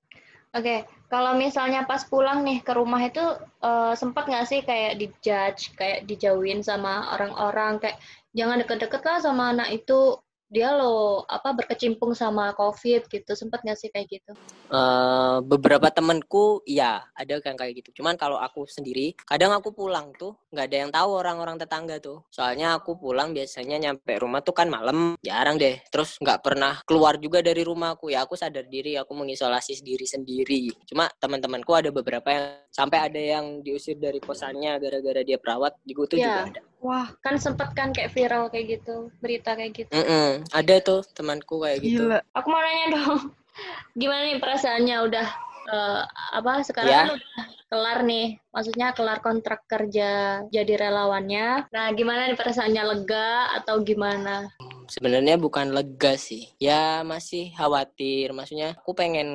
Oke, 0.57 0.89
kalau 1.05 1.37
misalnya 1.37 1.85
pas 1.85 2.01
pulang 2.01 2.41
nih 2.41 2.65
ke 2.65 2.73
rumah 2.73 3.01
itu 3.05 3.21
eh, 3.61 3.93
sempat 3.93 4.25
nggak 4.25 4.47
sih 4.49 4.59
kayak 4.65 4.97
dijudge, 4.97 5.77
kayak 5.77 6.09
dijauhin 6.09 6.65
sama 6.65 7.13
orang-orang? 7.13 7.77
Kayak 7.77 7.97
jangan 8.33 8.57
deket-deket 8.65 9.01
lah 9.05 9.17
sama 9.21 9.43
anak 9.53 9.69
itu 9.77 10.17
dia 10.47 10.71
lo 10.71 11.27
apa 11.27 11.51
berkecimpung 11.51 12.15
sama 12.15 12.55
COVID 12.55 13.11
gitu, 13.11 13.31
sempat 13.35 13.61
nggak 13.63 13.77
sih 13.79 13.89
kayak 13.91 14.07
gitu? 14.07 14.31
Eh, 14.67 15.37
beberapa 15.47 15.87
temenku 15.87 16.59
ya 16.67 17.03
ada 17.15 17.39
yang 17.39 17.55
kayak 17.55 17.83
gitu. 17.83 18.03
Cuman 18.03 18.19
kalau 18.19 18.35
aku 18.39 18.67
sendiri 18.67 19.15
kadang 19.23 19.55
aku 19.55 19.71
pulang 19.71 20.11
tuh 20.15 20.35
nggak 20.51 20.65
ada 20.67 20.77
yang 20.77 20.91
tahu 20.91 21.09
orang-orang 21.19 21.55
tetangga 21.55 21.99
tuh. 22.03 22.23
Soalnya 22.27 22.75
aku 22.75 22.99
pulang 22.99 23.31
biasanya 23.31 23.79
nyampe 23.79 24.19
rumah 24.19 24.43
tuh 24.43 24.51
kan 24.51 24.67
malam 24.67 25.15
jarang 25.23 25.55
deh. 25.55 25.79
Terus 25.87 26.19
nggak 26.19 26.39
pernah 26.43 26.79
keluar 26.83 27.15
juga 27.19 27.39
dari 27.39 27.63
rumahku 27.63 28.11
ya 28.11 28.27
aku 28.27 28.35
sadar 28.35 28.67
diri 28.67 28.99
aku 28.99 29.15
mengisolasi 29.15 29.79
diri 29.83 30.03
sendiri. 30.03 30.71
Cuma 30.83 31.07
teman-temanku 31.15 31.71
ada 31.71 31.91
beberapa 31.91 32.27
yang 32.27 32.45
sampai 32.71 33.07
ada 33.07 33.19
yang 33.19 33.63
diusir 33.63 33.95
dari 33.95 34.19
kosannya 34.19 34.79
gara-gara 34.83 35.23
dia 35.23 35.39
perawat 35.39 35.79
juga 35.87 36.03
tuh 36.11 36.17
Ya. 36.19 36.27
juga 36.27 36.59
ada 36.59 36.61
Wah, 36.77 37.09
Kan 37.25 37.41
sempat 37.41 37.73
kan 37.73 37.89
kayak 37.89 38.13
viral 38.13 38.53
kayak 38.53 38.79
gitu, 38.79 39.09
berita 39.17 39.57
kayak 39.57 39.73
gitu. 39.73 39.91
Mm-mm, 39.91 40.45
ada 40.53 40.75
tuh 40.79 41.01
temanku 41.17 41.57
kayak 41.65 41.81
gitu 41.81 42.05
gila. 42.05 42.19
Aku 42.37 42.47
mau 42.53 42.61
nanya 42.61 42.87
dong, 42.93 43.33
gimana 44.01 44.21
nih 44.29 44.37
perasaannya 44.37 44.95
udah 45.09 45.27
eh, 45.67 46.01
apa 46.37 46.51
sekarang 46.63 46.93
Ya. 46.93 46.99
kan 47.03 47.09
udah 47.17 47.33
kelar 47.67 47.99
nih, 48.07 48.39
maksudnya 48.53 48.87
kelar 48.95 49.19
kontrak 49.19 49.65
kerja 49.67 50.41
jadi 50.47 50.73
relawannya. 50.87 51.67
Nah, 51.73 51.85
gimana 51.97 52.29
nih 52.29 52.37
perasaannya 52.39 52.83
lega 52.95 53.51
atau 53.59 53.81
gimana? 53.83 54.47
Sebenarnya 54.89 55.35
bukan 55.37 55.71
lega 55.71 56.15
sih. 56.17 56.49
Ya 56.57 57.03
masih 57.05 57.53
khawatir. 57.53 58.33
Maksudnya 58.33 58.75
aku 58.75 58.91
pengen 58.97 59.27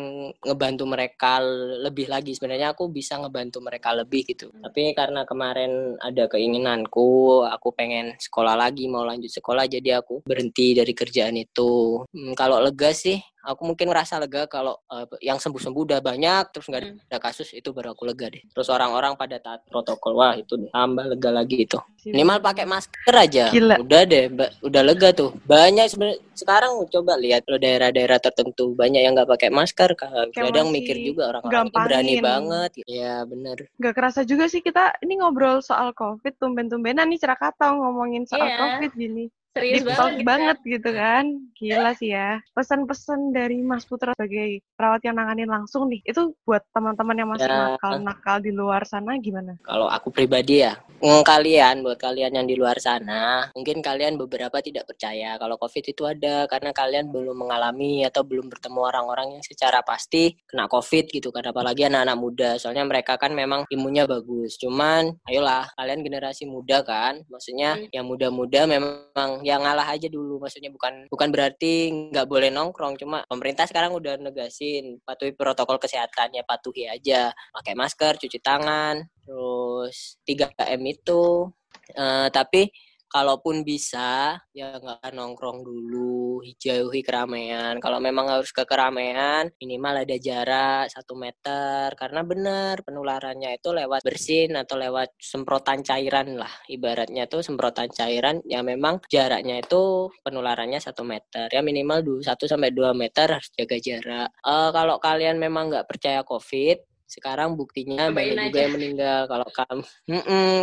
ngebantu 0.43 0.85
mereka 0.89 1.39
lebih 1.85 2.09
lagi. 2.11 2.35
Sebenarnya 2.35 2.75
aku 2.75 2.91
bisa 2.91 3.17
ngebantu 3.21 3.63
mereka 3.63 3.95
lebih 3.95 4.27
gitu. 4.27 4.51
Tapi 4.51 4.93
karena 4.97 5.23
kemarin 5.29 5.97
ada 6.03 6.27
keinginanku 6.29 7.43
aku 7.47 7.73
pengen 7.77 8.17
sekolah 8.19 8.59
lagi 8.59 8.89
mau 8.89 9.07
lanjut 9.07 9.31
sekolah 9.31 9.69
jadi 9.69 10.03
aku 10.03 10.25
berhenti 10.27 10.75
dari 10.75 10.93
kerjaan 10.93 11.39
itu. 11.39 12.03
Hmm, 12.11 12.33
kalau 12.35 12.59
lega 12.61 12.91
sih 12.93 13.21
aku 13.43 13.63
mungkin 13.65 13.91
ngerasa 13.91 14.17
lega 14.19 14.47
kalau 14.47 14.79
eh, 14.87 15.07
yang 15.21 15.37
sembuh-sembuh 15.37 15.83
udah 15.85 16.01
banyak 16.01 16.45
terus 16.51 16.67
nggak 16.67 16.83
Hmm. 16.83 16.99
ada 17.05 17.19
kasus 17.21 17.51
itu 17.51 17.71
baru 17.71 17.93
aku 17.93 18.03
lega 18.05 18.27
deh 18.27 18.43
terus 18.49 18.67
orang-orang 18.67 19.15
pada 19.15 19.37
taat 19.37 19.63
protokol 19.67 20.15
wah 20.15 20.35
itu 20.35 20.57
tambah 20.69 21.05
lega 21.07 21.31
lagi 21.31 21.63
itu 21.63 21.79
Minimal 22.03 22.43
pakai 22.43 22.67
masker 22.67 23.15
aja. 23.15 23.47
Gila. 23.55 23.79
Udah 23.79 24.03
deh, 24.03 24.27
ba- 24.27 24.51
udah 24.59 24.83
lega 24.83 25.15
tuh. 25.15 25.31
Banyak 25.47 25.87
sebenarnya 25.87 26.19
sekarang 26.35 26.75
coba 26.91 27.15
lihat 27.15 27.47
lo 27.47 27.63
daerah-daerah 27.63 28.19
tertentu 28.19 28.75
banyak 28.75 29.07
yang 29.07 29.15
nggak 29.15 29.31
pakai 29.31 29.55
masker. 29.55 29.95
Kayak 29.95 30.35
Kadang 30.35 30.75
mikir 30.75 30.99
juga 30.99 31.31
orang-orang 31.31 31.63
ini 31.63 31.79
berani 31.79 32.15
banget. 32.19 32.71
Ya 32.91 33.23
bener. 33.23 33.71
Gak 33.79 33.95
kerasa 33.95 34.27
juga 34.27 34.51
sih 34.51 34.59
kita 34.59 34.99
ini 34.99 35.23
ngobrol 35.23 35.63
soal 35.63 35.95
COVID 35.95 36.43
tumben-tumbenan 36.43 37.07
nih 37.07 37.23
Cerakatau 37.23 37.79
ngomongin 37.79 38.27
soal 38.27 38.51
Iya. 38.51 38.59
COVID 38.59 38.91
gini. 38.99 39.25
Serius 39.53 39.85
Deep 39.85 39.93
banget 39.93 40.13
gitu 40.17 40.25
banget 40.25 40.59
gitu 40.65 40.91
kan. 40.97 41.25
Gila 41.61 41.91
sih 41.95 42.11
ya. 42.11 42.41
Pesan-pesan 42.57 43.37
dari 43.37 43.61
Mas 43.61 43.85
Putra 43.85 44.17
sebagai 44.17 44.65
perawat 44.75 45.05
yang 45.05 45.21
nanganin 45.21 45.47
langsung 45.47 45.93
nih. 45.93 46.01
Itu 46.09 46.33
buat 46.49 46.65
teman-teman 46.73 47.17
yang 47.21 47.29
masih 47.29 47.45
Ya. 47.47 47.77
nakal-nakal 47.77 48.41
di 48.41 48.49
luar 48.51 48.89
sana 48.89 49.21
gimana? 49.21 49.61
Kalau 49.61 49.93
aku 49.93 50.09
pribadi 50.09 50.65
ya, 50.65 50.81
mm, 51.05 51.21
kalian 51.21 51.85
buat 51.85 52.01
kalian 52.01 52.33
yang 52.33 52.47
di 52.49 52.57
luar 52.57 52.81
sana, 52.81 53.53
mungkin 53.53 53.85
kalian 53.85 54.17
beberapa 54.17 54.57
tidak 54.65 54.89
percaya 54.89 55.37
kalau 55.37 55.61
COVID 55.61 55.85
itu 55.85 56.03
ada 56.09 56.49
karena 56.49 56.73
kalian 56.73 57.13
belum 57.13 57.37
mengalami 57.37 58.09
atau 58.09 58.25
belum 58.25 58.49
bertemu 58.49 58.81
orang-orang 58.81 59.37
yang 59.37 59.45
secara 59.45 59.85
pasti 59.85 60.33
kena 60.49 60.65
COVID 60.65 61.13
gitu 61.13 61.29
kan 61.29 61.45
apalagi 61.45 61.85
anak-anak 61.85 62.17
muda. 62.17 62.51
Soalnya 62.57 62.89
mereka 62.89 63.21
kan 63.21 63.37
memang 63.37 63.69
imunnya 63.69 64.09
bagus. 64.09 64.57
Cuman 64.57 65.13
ayolah 65.29 65.69
kalian 65.77 66.01
generasi 66.01 66.49
muda 66.49 66.81
kan, 66.81 67.21
maksudnya 67.29 67.77
Hmm. 67.77 67.89
yang 67.93 68.07
muda-muda 68.09 68.65
memang 68.65 69.42
yang 69.43 69.63
ngalah 69.63 69.91
aja 69.93 70.09
dulu. 70.09 70.43
Maksudnya 70.43 70.71
bukan 70.73 71.07
bukan 71.11 71.29
berarti 71.35 71.91
nggak 72.11 72.27
boleh 72.27 72.49
nongkrong, 72.49 72.97
cuma 72.99 73.23
pemerintah 73.27 73.67
sekarang 73.69 73.93
udah 73.95 74.19
negasin 74.19 74.99
patuhi 75.05 75.35
protokol 75.37 75.79
kesehatannya, 75.83 76.43
patuhi 76.47 76.89
aja 76.89 77.31
pakai 77.55 77.75
masker, 77.77 78.19
cuci 78.19 78.39
tangan, 78.41 79.03
terus 79.27 80.17
3M 80.25 80.83
itu. 80.89 81.51
Eh, 81.93 82.29
tapi 82.33 82.71
kalaupun 83.13 83.61
bisa 83.61 84.41
ya 84.57 84.81
nggak 84.81 85.13
nongkrong 85.13 85.61
dulu 85.61 86.41
jauhi 86.57 87.05
keramaian. 87.05 87.77
Kalau 87.79 88.01
memang 88.01 88.33
harus 88.33 88.51
ke 88.51 88.65
keramaian 88.65 89.53
minimal 89.61 90.03
ada 90.03 90.17
jarak 90.17 90.89
satu 90.89 91.15
meter. 91.15 91.93
Karena 91.95 92.25
benar 92.25 92.81
penularannya 92.83 93.61
itu 93.61 93.71
lewat 93.71 94.01
bersin 94.03 94.57
atau 94.57 94.81
lewat 94.81 95.13
semprotan 95.21 95.85
cairan 95.85 96.41
lah. 96.41 96.51
Ibaratnya 96.67 97.29
tuh 97.29 97.45
semprotan 97.45 97.93
cairan 97.93 98.41
yang 98.49 98.65
memang 98.65 99.05
jaraknya 99.13 99.61
itu 99.61 100.09
penularannya 100.25 100.81
satu 100.81 101.05
meter. 101.05 101.53
Ya 101.53 101.61
minimal 101.61 102.25
satu 102.25 102.49
sampai 102.49 102.73
dua 102.73 102.97
meter 102.97 103.29
harus 103.29 103.53
jaga 103.53 103.77
jarak. 103.79 104.29
Uh, 104.43 104.71
kalau 104.73 104.97
kalian 104.97 105.37
memang 105.37 105.69
nggak 105.69 105.87
percaya 105.87 106.25
covid 106.25 106.81
sekarang 107.13 107.61
buktinya 107.61 108.09
Cobain 108.09 108.17
banyak 108.17 108.37
aja. 108.41 108.47
juga 108.49 108.59
yang 108.65 108.75
meninggal. 108.81 109.21
Kalau 109.29 109.49
kamu 109.53 109.85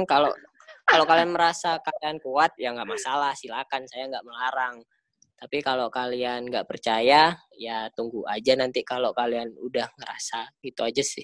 kalau 0.09 0.31
kalau 0.89 1.05
kalian 1.05 1.31
merasa 1.31 1.77
kalian 1.79 2.17
kuat 2.19 2.51
ya 2.57 2.73
nggak 2.73 2.89
masalah 2.89 3.31
silakan 3.37 3.85
saya 3.85 4.09
nggak 4.09 4.25
melarang 4.25 4.81
tapi 5.39 5.63
kalau 5.63 5.87
kalian 5.87 6.51
nggak 6.51 6.67
percaya 6.67 7.37
ya 7.55 7.77
tunggu 7.95 8.27
aja 8.27 8.59
nanti 8.59 8.83
kalau 8.83 9.15
kalian 9.15 9.55
udah 9.55 9.87
ngerasa 9.95 10.51
gitu 10.59 10.83
aja 10.83 11.03
sih 11.05 11.23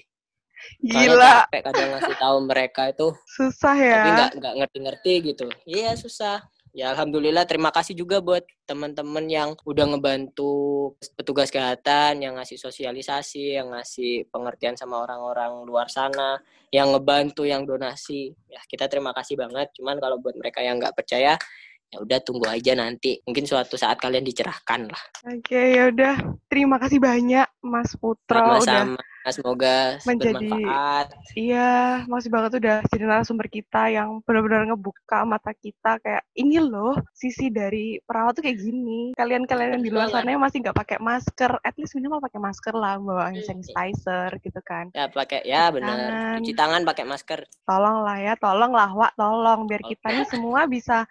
Gila. 0.80 1.46
capek 1.46 1.68
kadang 1.68 1.88
ngasih 1.92 2.16
tahu 2.16 2.36
mereka 2.48 2.88
itu 2.88 3.12
susah 3.28 3.76
ya. 3.76 3.92
Tapi 3.92 4.08
nggak 4.08 4.30
nggak 4.40 4.54
ngerti-ngerti 4.56 5.12
gitu. 5.20 5.46
Iya 5.68 5.92
susah 6.00 6.40
ya 6.76 6.92
alhamdulillah 6.92 7.48
terima 7.48 7.72
kasih 7.72 7.96
juga 7.96 8.20
buat 8.20 8.44
teman-teman 8.68 9.24
yang 9.24 9.50
udah 9.64 9.96
ngebantu 9.96 10.92
petugas 11.16 11.48
kesehatan 11.48 12.20
yang 12.20 12.36
ngasih 12.36 12.60
sosialisasi 12.60 13.56
yang 13.56 13.72
ngasih 13.72 14.28
pengertian 14.28 14.76
sama 14.76 15.00
orang-orang 15.00 15.64
luar 15.64 15.88
sana 15.88 16.36
yang 16.74 16.92
ngebantu 16.92 17.48
yang 17.48 17.64
donasi. 17.64 18.36
Ya 18.50 18.60
kita 18.68 18.90
terima 18.90 19.16
kasih 19.16 19.40
banget. 19.40 19.72
Cuman 19.78 19.96
kalau 19.96 20.20
buat 20.20 20.36
mereka 20.36 20.60
yang 20.60 20.76
nggak 20.76 20.92
percaya 20.92 21.40
ya 21.86 21.96
udah 22.02 22.18
tunggu 22.20 22.44
aja 22.50 22.76
nanti. 22.76 23.22
Mungkin 23.24 23.46
suatu 23.48 23.78
saat 23.78 23.96
kalian 23.96 24.26
dicerahkan 24.26 24.90
lah. 24.90 25.02
Oke 25.32 25.80
ya 25.80 25.88
udah. 25.88 26.14
Terima 26.50 26.76
kasih 26.76 27.00
banyak 27.00 27.48
Mas 27.64 27.94
Putra 27.96 28.60
sama-sama. 28.60 29.00
udah 29.00 29.15
semoga 29.34 29.98
menjadi 30.04 30.36
bermanfaat. 30.38 31.06
Iya, 31.34 32.04
makasih 32.06 32.30
banget 32.32 32.52
udah 32.62 32.76
jadi 32.90 33.04
narasumber 33.06 33.46
kita 33.50 33.82
yang 33.90 34.22
benar-benar 34.22 34.72
ngebuka 34.72 35.26
mata 35.26 35.52
kita 35.54 35.98
kayak 36.02 36.22
ini 36.38 36.62
loh 36.62 36.94
sisi 37.14 37.50
dari 37.50 37.98
perawat 38.02 38.38
tuh 38.38 38.44
kayak 38.46 38.58
gini. 38.60 39.12
Kalian-kalian 39.18 39.80
yang 39.80 39.84
di 39.84 39.90
luar 39.90 40.08
sana 40.10 40.32
yang 40.34 40.42
masih 40.42 40.62
nggak 40.62 40.76
pakai 40.76 40.98
masker, 41.02 41.58
at 41.62 41.74
least 41.80 41.94
minimal 41.98 42.22
pakai 42.22 42.40
masker 42.42 42.74
lah, 42.76 42.98
bawa 42.98 43.32
hand 43.32 43.42
sanitizer 43.42 44.30
gitu 44.42 44.60
kan. 44.62 44.90
Ya 44.92 45.10
pakai, 45.10 45.42
ya 45.46 45.70
benar. 45.74 46.38
Cuci 46.42 46.52
tangan 46.54 46.82
pakai 46.86 47.04
masker. 47.06 47.46
Tolong 47.66 48.06
lah 48.06 48.18
ya, 48.20 48.34
tolong 48.38 48.72
lah 48.74 48.90
Wak, 48.96 49.12
tolong 49.18 49.68
biar 49.68 49.82
okay. 49.84 49.98
kita 49.98 50.06
ini 50.14 50.24
semua 50.30 50.64
bisa 50.64 51.04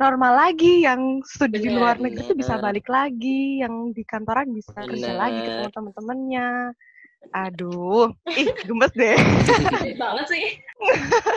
normal 0.00 0.32
lagi 0.48 0.88
yang 0.88 1.20
studi 1.28 1.60
bener, 1.60 1.64
di 1.64 1.70
luar 1.76 1.96
negeri 2.00 2.22
tuh 2.24 2.38
bisa 2.40 2.56
balik 2.56 2.88
lagi 2.88 3.60
yang 3.60 3.92
di 3.92 4.00
kantoran 4.08 4.48
bisa 4.48 4.72
bener. 4.72 4.96
kerja 4.96 5.12
lagi 5.12 5.38
ketemu 5.44 5.68
teman-temannya 5.76 6.48
Aduh, 7.30 8.10
ih 8.34 8.48
gemes 8.66 8.92
deh. 8.96 9.16
banget 9.94 10.26
sih. 10.26 10.44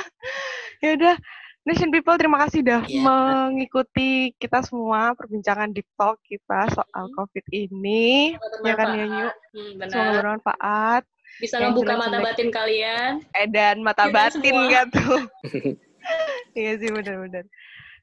ya 0.84 0.89
udah, 0.98 1.15
Nation 1.63 1.96
People 1.96 2.19
terima 2.19 2.43
kasih 2.43 2.60
udah 2.60 2.82
yeah. 2.91 3.04
mengikuti 3.04 4.36
kita 4.36 4.60
semua 4.67 5.15
perbincangan 5.15 5.72
di 5.72 5.80
talk 5.96 6.19
kita 6.28 6.67
soal 6.76 7.08
hmm. 7.08 7.15
COVID 7.15 7.46
ini. 7.56 8.36
Ya 8.67 8.74
kan 8.76 8.88
ya 9.00 9.06
Nyu? 9.08 9.30
Hmm, 9.32 9.72
Semoga 9.88 10.12
bermanfaat. 10.19 11.04
Bisa 11.39 11.63
yang 11.63 11.72
membuka 11.72 11.96
mata 11.96 12.19
batin 12.19 12.52
kalian. 12.52 13.24
Eh 13.32 13.48
dan 13.48 13.80
mata 13.80 14.12
Kita 14.12 14.15
batin 14.15 14.56
gak 14.67 14.86
tuh? 14.91 15.22
iya 16.60 16.76
sih 16.78 16.89
benar-benar. 16.91 17.48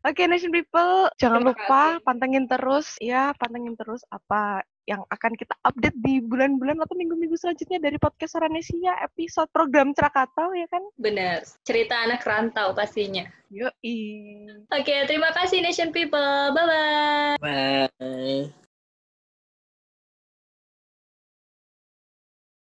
Oke, 0.01 0.25
okay, 0.25 0.33
Nation 0.33 0.49
People, 0.49 1.13
jangan 1.21 1.45
Terima 1.45 1.53
lupa 1.53 1.83
kasih. 2.01 2.05
pantengin 2.09 2.45
terus 2.49 2.97
ya, 3.05 3.37
pantengin 3.37 3.77
terus 3.77 4.01
apa 4.09 4.65
yang 4.91 5.07
akan 5.07 5.39
kita 5.39 5.55
update 5.63 5.95
di 6.03 6.19
bulan-bulan 6.19 6.83
atau 6.83 6.99
minggu-minggu 6.99 7.39
selanjutnya 7.39 7.79
dari 7.79 7.95
podcast 8.03 8.35
Saranesia 8.35 8.99
episode 9.07 9.47
program 9.55 9.95
Krakatau 9.95 10.51
ya 10.51 10.67
kan? 10.67 10.83
Benar, 10.99 11.47
cerita 11.63 11.95
anak 12.03 12.27
rantau 12.27 12.75
pastinya. 12.75 13.23
Yoi. 13.55 14.51
Oke, 14.75 14.83
okay, 14.83 15.07
terima 15.07 15.31
kasih 15.31 15.63
Nation 15.63 15.95
People. 15.95 16.51
Bye-bye. 16.51 17.39
Bye. 17.39 18.70